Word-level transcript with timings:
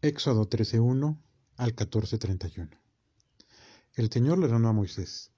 Éxodo 0.00 0.48
13.1 0.48 1.20
al 1.56 1.74
14.31 1.74 2.70
El 3.96 4.12
Señor 4.12 4.38
le 4.38 4.44
ordenó 4.44 4.68
a 4.68 4.72
Moisés, 4.72 5.32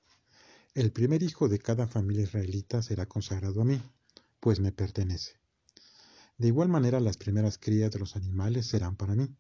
El 0.75 0.93
primer 0.93 1.23
hijo 1.23 1.49
de 1.49 1.59
cada 1.59 1.87
familia 1.87 2.25
israelita 2.25 2.83
será 2.83 3.07
consagrado 3.07 3.63
a 3.63 3.65
mí, 3.65 3.81
pues 4.39 4.61
me 4.61 4.71
pertenece. 4.71 5.41
De 6.37 6.49
igual 6.49 6.69
manera 6.69 7.01
las 7.01 7.17
primeras 7.17 7.57
crías 7.57 7.91
de 7.91 8.01
los 8.01 8.17
animales 8.17 8.67
serán 8.67 8.97
para 8.97 9.15
mí. 9.15 9.35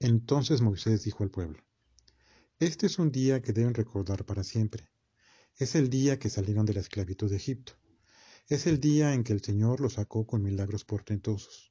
Entonces 0.00 0.60
Moisés 0.60 1.04
dijo 1.04 1.22
al 1.22 1.30
pueblo, 1.30 1.62
Este 2.58 2.86
es 2.86 2.98
un 2.98 3.12
día 3.12 3.42
que 3.42 3.52
deben 3.52 3.74
recordar 3.74 4.26
para 4.26 4.42
siempre. 4.42 4.90
Es 5.54 5.76
el 5.76 5.88
día 5.88 6.18
que 6.18 6.30
salieron 6.30 6.66
de 6.66 6.74
la 6.74 6.80
esclavitud 6.80 7.30
de 7.30 7.36
Egipto. 7.36 7.74
Es 8.48 8.66
el 8.66 8.80
día 8.80 9.14
en 9.14 9.22
que 9.22 9.34
el 9.34 9.40
Señor 9.40 9.80
los 9.80 9.92
sacó 9.92 10.26
con 10.26 10.42
milagros 10.42 10.84
portentosos. 10.84 11.67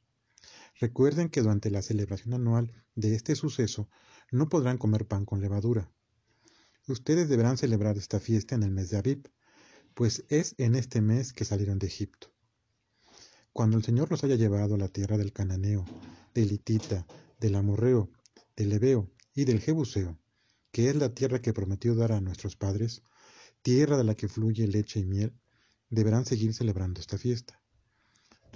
Recuerden 0.80 1.30
que 1.30 1.41
durante 1.41 1.71
la 1.71 1.82
celebración 1.82 2.34
anual 2.36 2.72
de 2.95 3.16
este 3.16 3.35
suceso 3.35 3.90
no 4.31 4.48
podrán 4.48 4.77
comer 4.77 5.08
pan 5.08 5.26
con 5.26 5.41
levadura. 5.41 5.91
Ustedes 6.88 7.30
deberán 7.30 7.58
celebrar 7.58 7.98
esta 7.98 8.20
fiesta 8.20 8.55
en 8.55 8.63
el 8.63 8.72
mes 8.72 8.90
de 8.90 8.98
Abib, 8.98 9.30
pues 9.94 10.23
es 10.30 10.54
en 10.59 10.76
este 10.76 11.02
mes 11.02 11.34
que 11.34 11.45
salieron 11.45 11.80
de 11.80 11.88
Egipto. 11.88 12.32
Cuando 13.52 13.77
el 13.77 13.84
Señor 13.84 14.12
los 14.12 14.23
haya 14.23 14.35
llevado 14.35 14.76
a 14.76 14.77
la 14.77 14.88
tierra 14.88 15.18
del 15.18 15.34
Cananeo, 15.34 15.84
del 16.35 16.52
Hitita, 16.52 17.07
del 17.40 17.55
Amorreo, 17.55 18.12
del 18.55 18.71
Ebeo 18.71 19.09
y 19.34 19.46
del 19.46 19.59
Jebuseo, 19.59 20.20
que 20.71 20.90
es 20.90 20.96
la 20.96 21.13
tierra 21.16 21.41
que 21.41 21.54
prometió 21.54 21.96
dar 21.96 22.12
a 22.12 22.21
nuestros 22.21 22.55
padres, 22.55 23.02
tierra 23.63 23.98
de 23.98 24.04
la 24.04 24.13
que 24.13 24.27
fluye 24.27 24.68
leche 24.68 24.99
y 24.99 25.05
miel, 25.05 25.34
deberán 25.90 26.26
seguir 26.26 26.54
celebrando 26.54 27.02
esta 27.02 27.18
fiesta. 27.18 27.59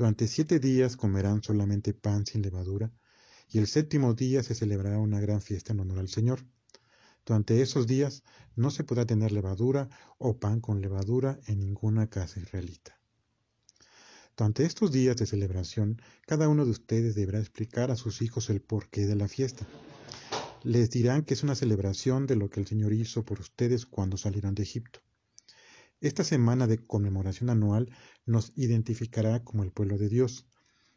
Durante 0.01 0.27
siete 0.27 0.59
días 0.59 0.97
comerán 0.97 1.43
solamente 1.43 1.93
pan 1.93 2.25
sin 2.25 2.41
levadura, 2.41 2.91
y 3.47 3.59
el 3.59 3.67
séptimo 3.67 4.15
día 4.15 4.41
se 4.41 4.55
celebrará 4.55 4.97
una 4.97 5.19
gran 5.19 5.41
fiesta 5.41 5.73
en 5.73 5.81
honor 5.81 5.99
al 5.99 6.09
Señor. 6.09 6.43
Durante 7.23 7.61
esos 7.61 7.85
días 7.85 8.23
no 8.55 8.71
se 8.71 8.83
podrá 8.83 9.05
tener 9.05 9.31
levadura 9.31 9.89
o 10.17 10.39
pan 10.39 10.59
con 10.59 10.81
levadura 10.81 11.39
en 11.45 11.59
ninguna 11.59 12.07
casa 12.07 12.39
israelita. 12.39 12.99
Durante 14.35 14.65
estos 14.65 14.91
días 14.91 15.17
de 15.17 15.27
celebración, 15.27 16.01
cada 16.25 16.49
uno 16.49 16.65
de 16.65 16.71
ustedes 16.71 17.13
deberá 17.13 17.37
explicar 17.37 17.91
a 17.91 17.95
sus 17.95 18.23
hijos 18.23 18.49
el 18.49 18.59
porqué 18.59 19.05
de 19.05 19.15
la 19.15 19.27
fiesta. 19.27 19.67
Les 20.63 20.89
dirán 20.89 21.25
que 21.25 21.35
es 21.35 21.43
una 21.43 21.53
celebración 21.53 22.25
de 22.25 22.37
lo 22.37 22.49
que 22.49 22.59
el 22.59 22.65
Señor 22.65 22.91
hizo 22.91 23.23
por 23.23 23.39
ustedes 23.39 23.85
cuando 23.85 24.17
salieron 24.17 24.55
de 24.55 24.63
Egipto. 24.63 24.99
Esta 26.01 26.23
semana 26.23 26.65
de 26.65 26.79
conmemoración 26.79 27.51
anual 27.51 27.95
nos 28.25 28.53
identificará 28.55 29.43
como 29.43 29.61
el 29.61 29.71
pueblo 29.71 29.99
de 29.99 30.09
Dios. 30.09 30.47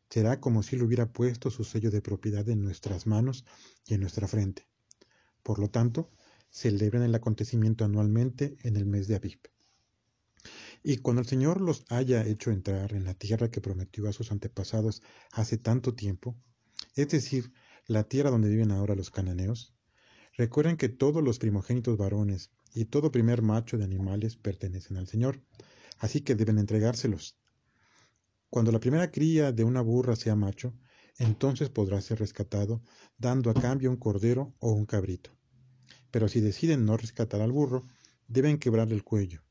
Será 0.08 0.40
como 0.40 0.62
si 0.62 0.76
Él 0.76 0.82
hubiera 0.82 1.12
puesto 1.12 1.50
su 1.50 1.62
sello 1.62 1.90
de 1.90 2.00
propiedad 2.00 2.48
en 2.48 2.62
nuestras 2.62 3.06
manos 3.06 3.44
y 3.86 3.92
en 3.92 4.00
nuestra 4.00 4.26
frente. 4.26 4.66
Por 5.42 5.58
lo 5.58 5.68
tanto, 5.68 6.10
celebran 6.48 7.02
el 7.02 7.14
acontecimiento 7.14 7.84
anualmente 7.84 8.56
en 8.62 8.76
el 8.76 8.86
mes 8.86 9.06
de 9.06 9.16
Abib. 9.16 9.40
Y 10.82 10.96
cuando 10.96 11.20
el 11.20 11.28
Señor 11.28 11.60
los 11.60 11.84
haya 11.90 12.26
hecho 12.26 12.50
entrar 12.50 12.94
en 12.94 13.04
la 13.04 13.12
tierra 13.12 13.50
que 13.50 13.60
prometió 13.60 14.08
a 14.08 14.14
sus 14.14 14.32
antepasados 14.32 15.02
hace 15.32 15.58
tanto 15.58 15.94
tiempo, 15.94 16.34
es 16.96 17.08
decir, 17.10 17.52
la 17.86 18.04
tierra 18.04 18.30
donde 18.30 18.48
viven 18.48 18.70
ahora 18.70 18.94
los 18.94 19.10
cananeos, 19.10 19.74
recuerden 20.38 20.78
que 20.78 20.88
todos 20.88 21.22
los 21.22 21.38
primogénitos 21.38 21.98
varones 21.98 22.50
y 22.74 22.86
todo 22.86 23.12
primer 23.12 23.40
macho 23.40 23.78
de 23.78 23.84
animales 23.84 24.36
pertenecen 24.36 24.96
al 24.96 25.06
Señor, 25.06 25.40
así 25.98 26.20
que 26.20 26.34
deben 26.34 26.58
entregárselos. 26.58 27.38
Cuando 28.50 28.72
la 28.72 28.80
primera 28.80 29.10
cría 29.10 29.52
de 29.52 29.64
una 29.64 29.80
burra 29.80 30.16
sea 30.16 30.34
macho, 30.34 30.74
entonces 31.18 31.70
podrá 31.70 32.00
ser 32.00 32.18
rescatado, 32.18 32.82
dando 33.16 33.50
a 33.50 33.54
cambio 33.54 33.90
un 33.90 33.96
cordero 33.96 34.54
o 34.58 34.72
un 34.72 34.86
cabrito. 34.86 35.30
Pero 36.10 36.28
si 36.28 36.40
deciden 36.40 36.84
no 36.84 36.96
rescatar 36.96 37.40
al 37.40 37.52
burro, 37.52 37.86
deben 38.26 38.58
quebrarle 38.58 38.94
el 38.94 39.04
cuello. 39.04 39.42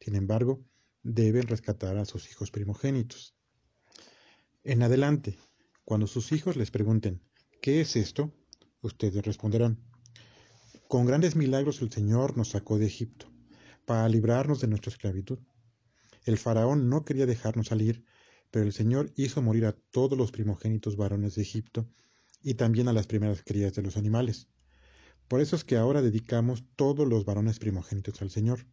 Sin 0.00 0.16
embargo, 0.16 0.64
deben 1.02 1.46
rescatar 1.46 1.98
a 1.98 2.06
sus 2.06 2.30
hijos 2.30 2.50
primogénitos. 2.50 3.36
En 4.62 4.82
adelante, 4.82 5.38
cuando 5.84 6.06
sus 6.06 6.32
hijos 6.32 6.56
les 6.56 6.70
pregunten, 6.70 7.22
¿qué 7.60 7.82
es 7.82 7.96
esto? 7.96 8.32
Ustedes 8.80 9.24
responderán, 9.24 9.78
con 10.88 11.06
grandes 11.06 11.36
milagros 11.36 11.80
el 11.82 11.90
Señor 11.90 12.36
nos 12.36 12.50
sacó 12.50 12.78
de 12.78 12.86
Egipto, 12.86 13.30
para 13.84 14.08
librarnos 14.08 14.60
de 14.60 14.68
nuestra 14.68 14.90
esclavitud. 14.90 15.38
El 16.24 16.38
faraón 16.38 16.88
no 16.88 17.04
quería 17.04 17.26
dejarnos 17.26 17.68
salir, 17.68 18.04
pero 18.50 18.64
el 18.64 18.72
Señor 18.72 19.12
hizo 19.16 19.42
morir 19.42 19.66
a 19.66 19.72
todos 19.72 20.16
los 20.16 20.30
primogénitos 20.30 20.96
varones 20.96 21.34
de 21.34 21.42
Egipto 21.42 21.88
y 22.42 22.54
también 22.54 22.88
a 22.88 22.92
las 22.92 23.06
primeras 23.06 23.42
crías 23.42 23.74
de 23.74 23.82
los 23.82 23.96
animales. 23.96 24.48
Por 25.28 25.40
eso 25.40 25.56
es 25.56 25.64
que 25.64 25.76
ahora 25.76 26.02
dedicamos 26.02 26.64
todos 26.76 27.08
los 27.08 27.24
varones 27.24 27.58
primogénitos 27.58 28.20
al 28.22 28.30
Señor, 28.30 28.66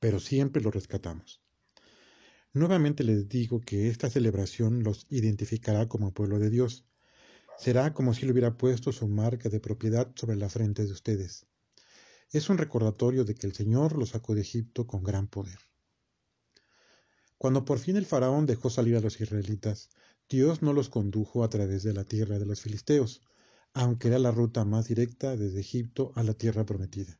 pero 0.00 0.18
siempre 0.18 0.62
los 0.62 0.74
rescatamos. 0.74 1.42
Nuevamente 2.52 3.04
les 3.04 3.28
digo 3.28 3.60
que 3.60 3.88
esta 3.88 4.10
celebración 4.10 4.82
los 4.82 5.06
identificará 5.10 5.86
como 5.86 6.12
pueblo 6.12 6.38
de 6.38 6.50
Dios, 6.50 6.84
Será 7.60 7.92
como 7.92 8.14
si 8.14 8.24
le 8.24 8.32
hubiera 8.32 8.56
puesto 8.56 8.90
su 8.90 9.06
marca 9.06 9.50
de 9.50 9.60
propiedad 9.60 10.10
sobre 10.14 10.34
la 10.34 10.48
frente 10.48 10.86
de 10.86 10.92
ustedes. 10.92 11.44
Es 12.30 12.48
un 12.48 12.56
recordatorio 12.56 13.26
de 13.26 13.34
que 13.34 13.46
el 13.46 13.52
Señor 13.52 13.98
los 13.98 14.10
sacó 14.10 14.34
de 14.34 14.40
Egipto 14.40 14.86
con 14.86 15.02
gran 15.02 15.28
poder. 15.28 15.58
Cuando 17.36 17.66
por 17.66 17.78
fin 17.78 17.96
el 17.96 18.06
faraón 18.06 18.46
dejó 18.46 18.70
salir 18.70 18.96
a 18.96 19.00
los 19.00 19.20
israelitas, 19.20 19.90
Dios 20.26 20.62
no 20.62 20.72
los 20.72 20.88
condujo 20.88 21.44
a 21.44 21.50
través 21.50 21.82
de 21.82 21.92
la 21.92 22.04
tierra 22.04 22.38
de 22.38 22.46
los 22.46 22.62
filisteos, 22.62 23.20
aunque 23.74 24.08
era 24.08 24.18
la 24.18 24.30
ruta 24.30 24.64
más 24.64 24.88
directa 24.88 25.36
desde 25.36 25.60
Egipto 25.60 26.12
a 26.14 26.22
la 26.22 26.32
tierra 26.32 26.64
prometida. 26.64 27.18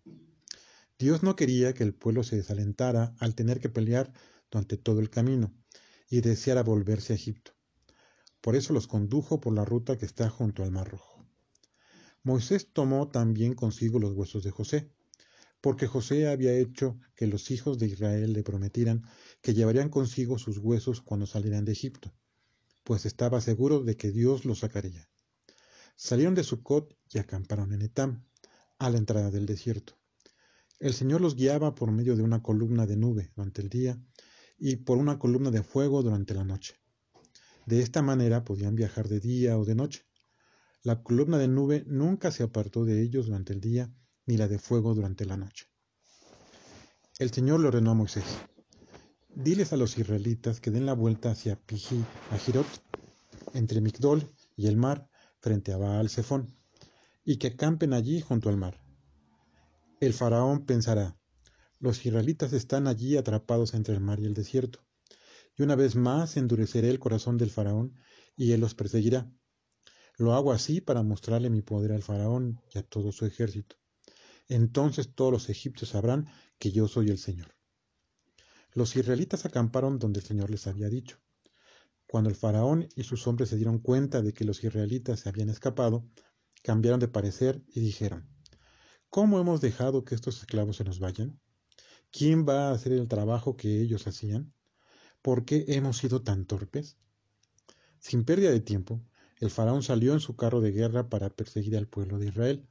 Dios 0.98 1.22
no 1.22 1.36
quería 1.36 1.74
que 1.74 1.84
el 1.84 1.92
pueblo 1.92 2.22
se 2.22 2.36
desalentara 2.36 3.14
al 3.18 3.34
tener 3.34 3.60
que 3.60 3.68
pelear 3.68 4.10
durante 4.50 4.78
todo 4.78 5.00
el 5.00 5.10
camino 5.10 5.52
y 6.08 6.22
deseara 6.22 6.62
volverse 6.62 7.12
a 7.12 7.16
Egipto. 7.16 7.59
Por 8.40 8.56
eso 8.56 8.72
los 8.72 8.86
condujo 8.86 9.40
por 9.40 9.54
la 9.54 9.64
ruta 9.64 9.98
que 9.98 10.06
está 10.06 10.30
junto 10.30 10.62
al 10.62 10.70
Mar 10.70 10.90
Rojo. 10.90 11.24
Moisés 12.22 12.68
tomó 12.72 13.08
también 13.08 13.54
consigo 13.54 13.98
los 13.98 14.12
huesos 14.12 14.42
de 14.42 14.50
José, 14.50 14.90
porque 15.60 15.86
José 15.86 16.28
había 16.28 16.54
hecho 16.54 16.98
que 17.14 17.26
los 17.26 17.50
hijos 17.50 17.78
de 17.78 17.86
Israel 17.86 18.32
le 18.32 18.42
prometieran 18.42 19.04
que 19.42 19.54
llevarían 19.54 19.88
consigo 19.88 20.38
sus 20.38 20.58
huesos 20.58 21.00
cuando 21.00 21.26
salieran 21.26 21.64
de 21.64 21.72
Egipto, 21.72 22.12
pues 22.84 23.06
estaba 23.06 23.40
seguro 23.40 23.82
de 23.82 23.96
que 23.96 24.10
Dios 24.10 24.44
los 24.44 24.60
sacaría. 24.60 25.08
Salieron 25.96 26.34
de 26.34 26.44
Sucot 26.44 26.96
y 27.10 27.18
acamparon 27.18 27.72
en 27.72 27.82
Etam, 27.82 28.24
a 28.78 28.88
la 28.88 28.96
entrada 28.96 29.30
del 29.30 29.44
desierto. 29.44 29.98
El 30.78 30.94
Señor 30.94 31.20
los 31.20 31.36
guiaba 31.36 31.74
por 31.74 31.92
medio 31.92 32.16
de 32.16 32.22
una 32.22 32.42
columna 32.42 32.86
de 32.86 32.96
nube 32.96 33.30
durante 33.36 33.60
el 33.60 33.68
día 33.68 34.02
y 34.58 34.76
por 34.76 34.96
una 34.96 35.18
columna 35.18 35.50
de 35.50 35.62
fuego 35.62 36.02
durante 36.02 36.32
la 36.32 36.44
noche. 36.44 36.80
De 37.70 37.80
esta 37.82 38.02
manera 38.02 38.42
podían 38.42 38.74
viajar 38.74 39.06
de 39.06 39.20
día 39.20 39.56
o 39.56 39.64
de 39.64 39.76
noche. 39.76 40.04
La 40.82 41.04
columna 41.04 41.38
de 41.38 41.46
nube 41.46 41.84
nunca 41.86 42.32
se 42.32 42.42
apartó 42.42 42.84
de 42.84 43.00
ellos 43.00 43.26
durante 43.26 43.52
el 43.52 43.60
día, 43.60 43.94
ni 44.26 44.36
la 44.36 44.48
de 44.48 44.58
fuego 44.58 44.92
durante 44.92 45.24
la 45.24 45.36
noche. 45.36 45.68
El 47.20 47.30
Señor 47.30 47.60
le 47.60 47.68
ordenó 47.68 47.92
a 47.92 47.94
Moisés, 47.94 48.24
diles 49.36 49.72
a 49.72 49.76
los 49.76 49.96
israelitas 49.98 50.58
que 50.58 50.72
den 50.72 50.84
la 50.84 50.94
vuelta 50.94 51.30
hacia 51.30 51.60
Piji, 51.64 52.04
Ajirot, 52.32 52.66
entre 53.54 53.80
Migdol 53.80 54.28
y 54.56 54.66
el 54.66 54.76
mar, 54.76 55.08
frente 55.38 55.72
a 55.72 55.76
Baal 55.76 56.10
Zephón, 56.10 56.52
y 57.24 57.36
que 57.36 57.46
acampen 57.46 57.92
allí 57.92 58.20
junto 58.20 58.48
al 58.48 58.56
mar. 58.56 58.80
El 60.00 60.12
faraón 60.12 60.66
pensará, 60.66 61.16
los 61.78 62.04
israelitas 62.04 62.52
están 62.52 62.88
allí 62.88 63.16
atrapados 63.16 63.74
entre 63.74 63.94
el 63.94 64.00
mar 64.00 64.18
y 64.18 64.24
el 64.24 64.34
desierto 64.34 64.89
y 65.60 65.62
una 65.62 65.76
vez 65.76 65.94
más 65.94 66.38
endureceré 66.38 66.88
el 66.88 66.98
corazón 66.98 67.36
del 67.36 67.50
faraón, 67.50 67.94
y 68.34 68.52
él 68.52 68.62
los 68.62 68.74
perseguirá. 68.74 69.30
Lo 70.16 70.32
hago 70.32 70.52
así 70.52 70.80
para 70.80 71.02
mostrarle 71.02 71.50
mi 71.50 71.60
poder 71.60 71.92
al 71.92 72.02
faraón 72.02 72.62
y 72.74 72.78
a 72.78 72.82
todo 72.82 73.12
su 73.12 73.26
ejército. 73.26 73.76
Entonces 74.48 75.14
todos 75.14 75.30
los 75.30 75.50
egipcios 75.50 75.90
sabrán 75.90 76.28
que 76.58 76.72
yo 76.72 76.88
soy 76.88 77.10
el 77.10 77.18
Señor. 77.18 77.54
Los 78.72 78.96
israelitas 78.96 79.44
acamparon 79.44 79.98
donde 79.98 80.20
el 80.20 80.26
Señor 80.26 80.48
les 80.48 80.66
había 80.66 80.88
dicho. 80.88 81.18
Cuando 82.06 82.30
el 82.30 82.36
faraón 82.36 82.88
y 82.96 83.02
sus 83.02 83.26
hombres 83.26 83.50
se 83.50 83.56
dieron 83.56 83.80
cuenta 83.80 84.22
de 84.22 84.32
que 84.32 84.46
los 84.46 84.64
israelitas 84.64 85.20
se 85.20 85.28
habían 85.28 85.50
escapado, 85.50 86.08
cambiaron 86.62 87.00
de 87.00 87.08
parecer 87.08 87.62
y 87.68 87.80
dijeron, 87.80 88.26
¿Cómo 89.10 89.38
hemos 89.38 89.60
dejado 89.60 90.06
que 90.06 90.14
estos 90.14 90.38
esclavos 90.38 90.76
se 90.76 90.84
nos 90.84 91.00
vayan? 91.00 91.38
¿Quién 92.10 92.46
va 92.48 92.68
a 92.68 92.72
hacer 92.72 92.92
el 92.92 93.08
trabajo 93.08 93.58
que 93.58 93.82
ellos 93.82 94.06
hacían? 94.06 94.54
¿Por 95.22 95.44
qué 95.44 95.64
hemos 95.68 95.98
sido 95.98 96.22
tan 96.22 96.46
torpes? 96.46 96.96
Sin 97.98 98.24
pérdida 98.24 98.50
de 98.50 98.60
tiempo, 98.60 99.02
el 99.38 99.50
faraón 99.50 99.82
salió 99.82 100.14
en 100.14 100.20
su 100.20 100.34
carro 100.34 100.60
de 100.60 100.72
guerra 100.72 101.08
para 101.08 101.30
perseguir 101.30 101.76
al 101.76 101.88
pueblo 101.88 102.18
de 102.18 102.28
Israel, 102.28 102.68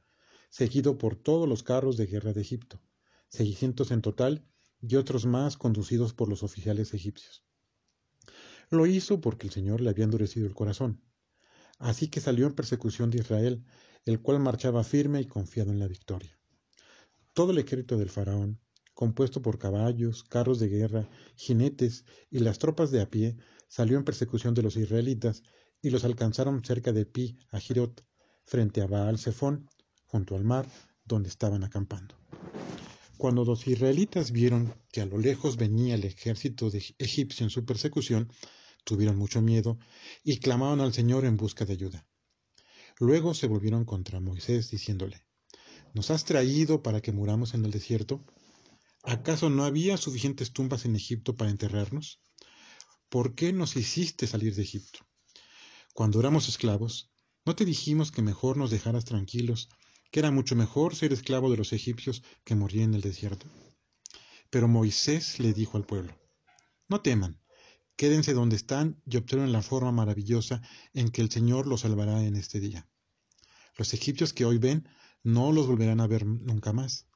seguido 0.50 0.98
por 0.98 1.14
todos 1.14 1.48
los 1.48 1.62
carros 1.62 1.96
de 1.96 2.06
guerra 2.06 2.32
de 2.32 2.40
Egipto, 2.40 2.80
seiscientos 3.28 3.92
en 3.92 4.02
total, 4.02 4.44
y 4.82 4.96
otros 4.96 5.26
más 5.26 5.56
conducidos 5.56 6.14
por 6.14 6.28
los 6.28 6.42
oficiales 6.42 6.94
egipcios. 6.94 7.44
Lo 8.70 8.86
hizo 8.86 9.20
porque 9.20 9.46
el 9.46 9.52
Señor 9.52 9.80
le 9.80 9.90
había 9.90 10.04
endurecido 10.04 10.46
el 10.46 10.54
corazón. 10.54 11.02
Así 11.78 12.08
que 12.08 12.20
salió 12.20 12.46
en 12.46 12.54
persecución 12.54 13.10
de 13.10 13.18
Israel, 13.18 13.64
el 14.06 14.20
cual 14.22 14.40
marchaba 14.40 14.84
firme 14.84 15.20
y 15.20 15.26
confiado 15.26 15.70
en 15.70 15.78
la 15.78 15.86
victoria. 15.86 16.38
Todo 17.32 17.52
el 17.52 17.58
ejército 17.58 17.96
del 17.98 18.10
faraón, 18.10 18.60
compuesto 19.00 19.40
por 19.40 19.58
caballos, 19.58 20.24
carros 20.24 20.58
de 20.58 20.68
guerra, 20.68 21.08
jinetes 21.34 22.04
y 22.30 22.40
las 22.40 22.58
tropas 22.58 22.90
de 22.90 23.00
a 23.00 23.08
pie, 23.08 23.34
salió 23.66 23.96
en 23.96 24.04
persecución 24.04 24.52
de 24.52 24.60
los 24.60 24.76
israelitas 24.76 25.42
y 25.80 25.88
los 25.88 26.04
alcanzaron 26.04 26.62
cerca 26.62 26.92
de 26.92 27.06
Pi 27.06 27.38
Ajirot, 27.50 28.04
frente 28.44 28.82
a 28.82 28.86
Baal 28.86 29.18
Zephón, 29.18 29.70
junto 30.04 30.36
al 30.36 30.44
mar, 30.44 30.66
donde 31.06 31.30
estaban 31.30 31.64
acampando. 31.64 32.14
Cuando 33.16 33.42
los 33.42 33.66
israelitas 33.66 34.32
vieron 34.32 34.74
que 34.92 35.00
a 35.00 35.06
lo 35.06 35.16
lejos 35.16 35.56
venía 35.56 35.94
el 35.94 36.04
ejército 36.04 36.68
de 36.68 36.84
egipcio 36.98 37.44
en 37.44 37.50
su 37.50 37.64
persecución, 37.64 38.30
tuvieron 38.84 39.16
mucho 39.16 39.40
miedo 39.40 39.78
y 40.22 40.40
clamaron 40.40 40.82
al 40.82 40.92
Señor 40.92 41.24
en 41.24 41.38
busca 41.38 41.64
de 41.64 41.72
ayuda. 41.72 42.06
Luego 42.98 43.32
se 43.32 43.46
volvieron 43.46 43.86
contra 43.86 44.20
Moisés 44.20 44.70
diciéndole, 44.70 45.24
¿Nos 45.94 46.10
has 46.10 46.26
traído 46.26 46.82
para 46.82 47.00
que 47.00 47.12
muramos 47.12 47.54
en 47.54 47.64
el 47.64 47.70
desierto? 47.70 48.22
¿Acaso 49.02 49.48
no 49.48 49.64
había 49.64 49.96
suficientes 49.96 50.52
tumbas 50.52 50.84
en 50.84 50.94
Egipto 50.94 51.34
para 51.34 51.50
enterrarnos? 51.50 52.20
¿Por 53.08 53.34
qué 53.34 53.52
nos 53.52 53.76
hiciste 53.76 54.26
salir 54.26 54.54
de 54.54 54.62
Egipto? 54.62 55.00
Cuando 55.94 56.20
éramos 56.20 56.48
esclavos, 56.48 57.10
¿no 57.46 57.56
te 57.56 57.64
dijimos 57.64 58.12
que 58.12 58.22
mejor 58.22 58.58
nos 58.58 58.70
dejaras 58.70 59.06
tranquilos, 59.06 59.70
que 60.10 60.20
era 60.20 60.30
mucho 60.30 60.54
mejor 60.54 60.94
ser 60.94 61.12
esclavo 61.12 61.50
de 61.50 61.56
los 61.56 61.72
egipcios 61.72 62.22
que 62.44 62.54
morir 62.54 62.82
en 62.82 62.94
el 62.94 63.00
desierto? 63.00 63.46
Pero 64.50 64.68
Moisés 64.68 65.40
le 65.40 65.54
dijo 65.54 65.78
al 65.78 65.86
pueblo, 65.86 66.14
No 66.88 67.00
teman, 67.00 67.40
quédense 67.96 68.34
donde 68.34 68.56
están 68.56 69.00
y 69.06 69.16
observen 69.16 69.52
la 69.52 69.62
forma 69.62 69.92
maravillosa 69.92 70.60
en 70.92 71.10
que 71.10 71.22
el 71.22 71.30
Señor 71.30 71.66
los 71.66 71.80
salvará 71.80 72.22
en 72.22 72.36
este 72.36 72.60
día. 72.60 72.88
Los 73.76 73.94
egipcios 73.94 74.32
que 74.32 74.44
hoy 74.44 74.58
ven 74.58 74.88
no 75.22 75.52
los 75.52 75.66
volverán 75.66 76.00
a 76.00 76.06
ver 76.06 76.26
nunca 76.26 76.72
más. 76.72 77.09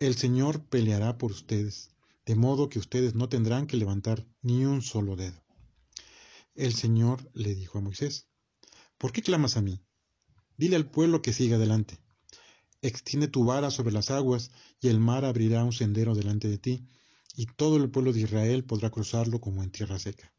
El 0.00 0.14
Señor 0.14 0.64
peleará 0.64 1.18
por 1.18 1.32
ustedes, 1.32 1.90
de 2.24 2.36
modo 2.36 2.68
que 2.68 2.78
ustedes 2.78 3.16
no 3.16 3.28
tendrán 3.28 3.66
que 3.66 3.76
levantar 3.76 4.24
ni 4.42 4.64
un 4.64 4.80
solo 4.80 5.16
dedo. 5.16 5.42
El 6.54 6.72
Señor 6.72 7.28
le 7.34 7.52
dijo 7.56 7.78
a 7.78 7.80
Moisés, 7.80 8.28
¿por 8.96 9.10
qué 9.10 9.22
clamas 9.22 9.56
a 9.56 9.60
mí? 9.60 9.82
Dile 10.56 10.76
al 10.76 10.88
pueblo 10.88 11.20
que 11.20 11.32
siga 11.32 11.56
adelante. 11.56 11.98
Extiende 12.80 13.26
tu 13.26 13.44
vara 13.44 13.72
sobre 13.72 13.90
las 13.90 14.12
aguas 14.12 14.52
y 14.80 14.86
el 14.86 15.00
mar 15.00 15.24
abrirá 15.24 15.64
un 15.64 15.72
sendero 15.72 16.14
delante 16.14 16.46
de 16.46 16.58
ti, 16.58 16.86
y 17.34 17.46
todo 17.46 17.76
el 17.76 17.90
pueblo 17.90 18.12
de 18.12 18.20
Israel 18.20 18.62
podrá 18.62 18.90
cruzarlo 18.90 19.40
como 19.40 19.64
en 19.64 19.72
tierra 19.72 19.98
seca. 19.98 20.32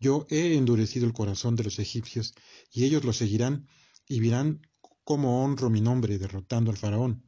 Yo 0.00 0.26
he 0.30 0.56
endurecido 0.56 1.04
el 1.04 1.12
corazón 1.12 1.56
de 1.56 1.64
los 1.64 1.78
egipcios, 1.78 2.32
y 2.72 2.84
ellos 2.84 3.04
lo 3.04 3.12
seguirán 3.12 3.68
y 4.08 4.20
verán 4.20 4.66
cómo 5.04 5.44
honro 5.44 5.68
mi 5.68 5.82
nombre 5.82 6.16
derrotando 6.16 6.70
al 6.70 6.78
faraón, 6.78 7.25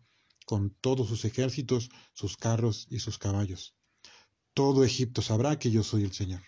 con 0.48 0.70
todos 0.70 1.08
sus 1.08 1.26
ejércitos, 1.26 1.90
sus 2.14 2.38
carros 2.38 2.86
y 2.88 3.00
sus 3.00 3.18
caballos. 3.18 3.76
Todo 4.54 4.82
Egipto 4.82 5.20
sabrá 5.20 5.58
que 5.58 5.70
yo 5.70 5.82
soy 5.82 6.04
el 6.04 6.12
Señor. 6.12 6.40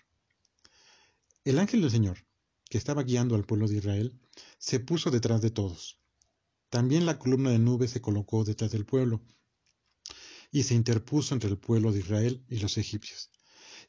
El 1.43 1.59
ángel 1.59 1.81
del 1.81 1.91
Señor, 1.91 2.25
que 2.67 2.79
estaba 2.79 3.03
guiando 3.03 3.35
al 3.35 3.45
pueblo 3.45 3.67
de 3.67 3.77
Israel, 3.77 4.19
se 4.57 4.79
puso 4.79 5.11
detrás 5.11 5.39
de 5.41 5.51
todos. 5.51 5.99
También 6.71 7.05
la 7.05 7.19
columna 7.19 7.51
de 7.51 7.59
nube 7.59 7.87
se 7.87 8.01
colocó 8.01 8.43
detrás 8.43 8.71
del 8.71 8.87
pueblo 8.87 9.21
y 10.51 10.63
se 10.63 10.73
interpuso 10.73 11.35
entre 11.35 11.51
el 11.51 11.59
pueblo 11.59 11.91
de 11.91 11.99
Israel 11.99 12.43
y 12.49 12.57
los 12.57 12.79
egipcios. 12.79 13.29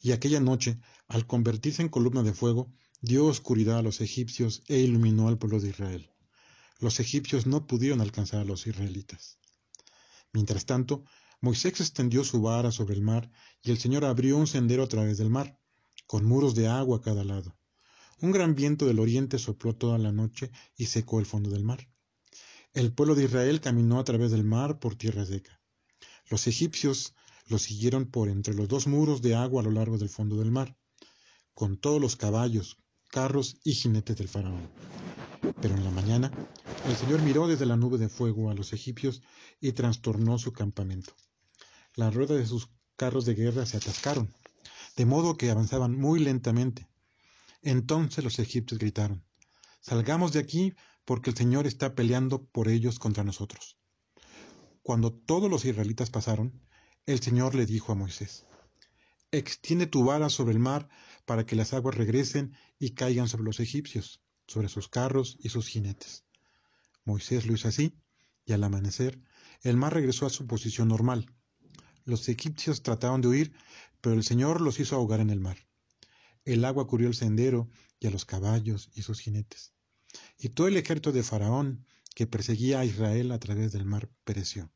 Y 0.03 0.13
aquella 0.13 0.41
noche, 0.41 0.79
al 1.09 1.27
convertirse 1.27 1.81
en 1.81 1.89
columna 1.89 2.23
de 2.23 2.35
fuego, 2.35 2.71
dio 3.01 3.25
oscuridad 3.25 3.79
a 3.79 3.83
los 3.83 4.03
egipcios 4.03 4.63
e 4.69 4.77
iluminó 4.77 5.29
al 5.29 5.39
pueblo 5.39 5.59
de 5.59 5.71
Israel. 5.71 6.11
Los 6.81 7.01
egipcios 7.01 7.47
no 7.47 7.67
pudieron 7.67 8.03
alcanzar 8.03 8.41
a 8.41 8.45
los 8.45 8.67
israelitas. 8.67 9.39
Mientras 10.33 10.65
tanto, 10.67 11.05
Moisés 11.41 11.81
extendió 11.81 12.25
su 12.25 12.41
vara 12.41 12.71
sobre 12.71 12.95
el 12.95 13.03
mar 13.03 13.31
y 13.63 13.71
el 13.71 13.79
Señor 13.79 14.05
abrió 14.05 14.37
un 14.37 14.47
sendero 14.47 14.83
a 14.85 14.89
través 14.89 15.19
del 15.19 15.31
mar 15.31 15.59
con 16.07 16.25
muros 16.25 16.55
de 16.55 16.69
agua 16.69 16.99
a 16.99 17.01
cada 17.01 17.25
lado. 17.25 17.57
Un 18.21 18.33
gran 18.33 18.55
viento 18.55 18.87
del 18.87 19.01
oriente 19.01 19.39
sopló 19.39 19.75
toda 19.75 19.99
la 19.99 20.13
noche 20.13 20.51
y 20.77 20.87
secó 20.87 21.19
el 21.19 21.27
fondo 21.27 21.51
del 21.51 21.65
mar. 21.65 21.89
El 22.73 22.93
pueblo 22.93 23.15
de 23.15 23.25
Israel 23.25 23.61
caminó 23.61 23.99
a 23.99 24.05
través 24.05 24.31
del 24.31 24.45
mar 24.45 24.79
por 24.79 24.95
tierra 24.95 25.27
seca. 25.27 25.61
Los 26.31 26.47
egipcios 26.47 27.15
lo 27.47 27.59
siguieron 27.59 28.07
por 28.07 28.29
entre 28.29 28.55
los 28.55 28.69
dos 28.69 28.87
muros 28.87 29.21
de 29.21 29.35
agua 29.35 29.61
a 29.61 29.65
lo 29.65 29.73
largo 29.73 29.99
del 29.99 30.09
fondo 30.09 30.37
del 30.37 30.51
mar, 30.51 30.77
con 31.55 31.77
todos 31.77 32.01
los 32.01 32.17
caballos, 32.17 32.79
carros 33.09 33.57
y 33.65 33.73
jinetes 33.73 34.17
del 34.17 34.29
faraón. 34.29 34.71
Pero 35.61 35.75
en 35.75 35.85
la 35.85 35.91
mañana, 35.91 36.31
el 36.89 36.97
Señor 36.97 37.23
miró 37.23 37.47
desde 37.47 37.67
la 37.67 37.77
nube 37.77 37.99
de 37.99 38.09
fuego 38.09 38.51
a 38.51 38.55
los 38.55 38.73
egipcios 38.73 39.23
y 39.61 39.73
trastornó 39.73 40.39
su 40.39 40.53
campamento. 40.53 41.15
Las 41.95 42.15
ruedas 42.15 42.39
de 42.39 42.47
sus 42.47 42.71
carros 42.97 43.25
de 43.25 43.35
guerra 43.35 43.67
se 43.67 43.77
atascaron 43.77 44.33
de 44.97 45.07
modo 45.07 45.37
que 45.37 45.51
avanzaban 45.51 45.99
muy 45.99 46.21
lentamente. 46.21 46.89
Entonces 47.63 48.25
los 48.25 48.39
egipcios 48.39 48.79
gritaron, 48.79 49.25
Salgamos 49.81 50.33
de 50.33 50.39
aquí 50.39 50.75
porque 51.05 51.31
el 51.31 51.37
Señor 51.37 51.67
está 51.67 51.95
peleando 51.95 52.45
por 52.45 52.69
ellos 52.69 52.99
contra 52.99 53.25
nosotros. 53.25 53.79
Cuando 54.83 55.13
todos 55.13 55.51
los 55.51 55.65
israelitas 55.65 56.11
pasaron, 56.11 56.63
el 57.07 57.21
Señor 57.21 57.55
le 57.55 57.67
dijo 57.67 57.91
a 57.91 57.97
Moisés, 57.97 58.47
Extiende 59.33 59.87
tu 59.87 60.05
vara 60.05 60.29
sobre 60.29 60.53
el 60.53 60.59
mar 60.59 60.89
para 61.25 61.47
que 61.47 61.57
las 61.57 61.73
aguas 61.73 61.97
regresen 61.97 62.55
y 62.79 62.91
caigan 62.91 63.29
sobre 63.29 63.45
los 63.45 63.61
egipcios, 63.61 64.23
sobre 64.47 64.69
sus 64.69 64.89
carros 64.89 65.37
y 65.41 65.49
sus 65.49 65.69
jinetes. 65.69 66.25
Moisés 67.05 67.47
lo 67.47 67.55
hizo 67.55 67.69
así, 67.69 67.97
y 68.45 68.53
al 68.53 68.65
amanecer 68.65 69.21
el 69.63 69.77
mar 69.77 69.95
regresó 69.95 70.27
a 70.27 70.31
su 70.31 70.47
posición 70.47 70.89
normal. 70.89 71.27
Los 72.05 72.29
egipcios 72.29 72.83
trataron 72.83 73.21
de 73.21 73.29
huir, 73.29 73.53
pero 74.01 74.17
el 74.17 74.25
Señor 74.25 74.61
los 74.61 74.81
hizo 74.81 74.97
ahogar 74.97 75.21
en 75.21 75.31
el 75.31 75.41
mar. 75.41 75.57
El 76.45 76.65
agua 76.65 76.87
cubrió 76.89 77.09
el 77.09 77.15
sendero 77.15 77.71
y 78.01 78.09
a 78.09 78.11
los 78.11 78.25
caballos 78.25 78.91
y 78.95 79.03
sus 79.03 79.21
jinetes. 79.21 79.73
Y 80.39 80.49
todo 80.49 80.67
el 80.67 80.77
ejército 80.77 81.13
de 81.13 81.23
Faraón 81.23 81.87
que 82.15 82.27
perseguía 82.27 82.81
a 82.81 82.85
Israel 82.85 83.31
a 83.31 83.39
través 83.39 83.73
del 83.73 83.85
mar 83.85 84.11
pereció. 84.25 84.73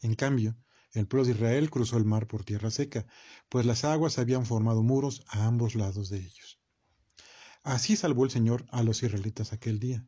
En 0.00 0.14
cambio, 0.14 0.56
el 0.92 1.06
pueblo 1.06 1.26
de 1.26 1.32
Israel 1.32 1.70
cruzó 1.70 1.96
el 1.96 2.04
mar 2.04 2.26
por 2.26 2.44
tierra 2.44 2.70
seca, 2.70 3.06
pues 3.48 3.64
las 3.64 3.84
aguas 3.84 4.18
habían 4.18 4.46
formado 4.46 4.82
muros 4.82 5.22
a 5.28 5.46
ambos 5.46 5.74
lados 5.74 6.08
de 6.08 6.18
ellos. 6.18 6.57
Así 7.68 7.96
salvó 7.96 8.24
el 8.24 8.30
Señor 8.30 8.64
a 8.70 8.82
los 8.82 9.02
israelitas 9.02 9.52
aquel 9.52 9.78
día. 9.78 10.02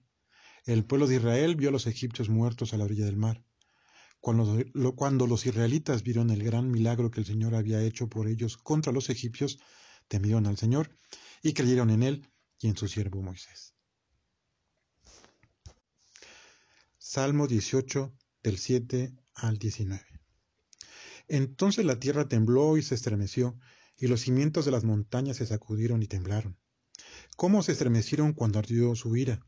El 0.64 0.86
pueblo 0.86 1.06
de 1.06 1.16
Israel 1.16 1.56
vio 1.56 1.68
a 1.68 1.72
los 1.72 1.86
egipcios 1.86 2.30
muertos 2.30 2.72
a 2.72 2.78
la 2.78 2.84
orilla 2.84 3.04
del 3.04 3.18
mar. 3.18 3.44
Cuando, 4.18 5.26
los 5.26 5.44
israelitas 5.44 6.02
vieron 6.02 6.30
el 6.30 6.42
gran 6.42 6.70
milagro 6.70 7.10
que 7.10 7.20
el 7.20 7.26
Señor 7.26 7.54
había 7.54 7.82
hecho 7.82 8.08
por 8.08 8.28
ellos 8.28 8.56
contra 8.56 8.94
los 8.94 9.10
egipcios, 9.10 9.58
temieron 10.08 10.46
al 10.46 10.56
Señor 10.56 10.96
y 11.42 11.52
creyeron 11.52 11.90
en 11.90 12.02
él 12.02 12.26
y 12.60 12.68
en 12.68 12.78
su 12.78 12.88
siervo 12.88 13.20
Moisés. 13.20 13.74
Salmo 16.96 17.46
18 17.46 18.10
del 18.42 18.56
7 18.56 19.12
al 19.34 19.58
19. 19.58 20.02
Entonces 21.28 21.84
la 21.84 22.00
tierra 22.00 22.26
tembló 22.26 22.78
y 22.78 22.82
se 22.82 22.94
estremeció, 22.94 23.58
y 23.98 24.06
los 24.06 24.22
cimientos 24.22 24.64
de 24.64 24.70
las 24.70 24.84
montañas 24.84 25.36
se 25.36 25.46
sacudieron 25.46 26.02
y 26.02 26.06
temblaron. 26.06 26.56
¿Cómo 27.40 27.62
se 27.62 27.72
estremecieron 27.72 28.34
cuando 28.34 28.58
ardió 28.58 28.94
su 28.94 29.16
ira? 29.16 29.40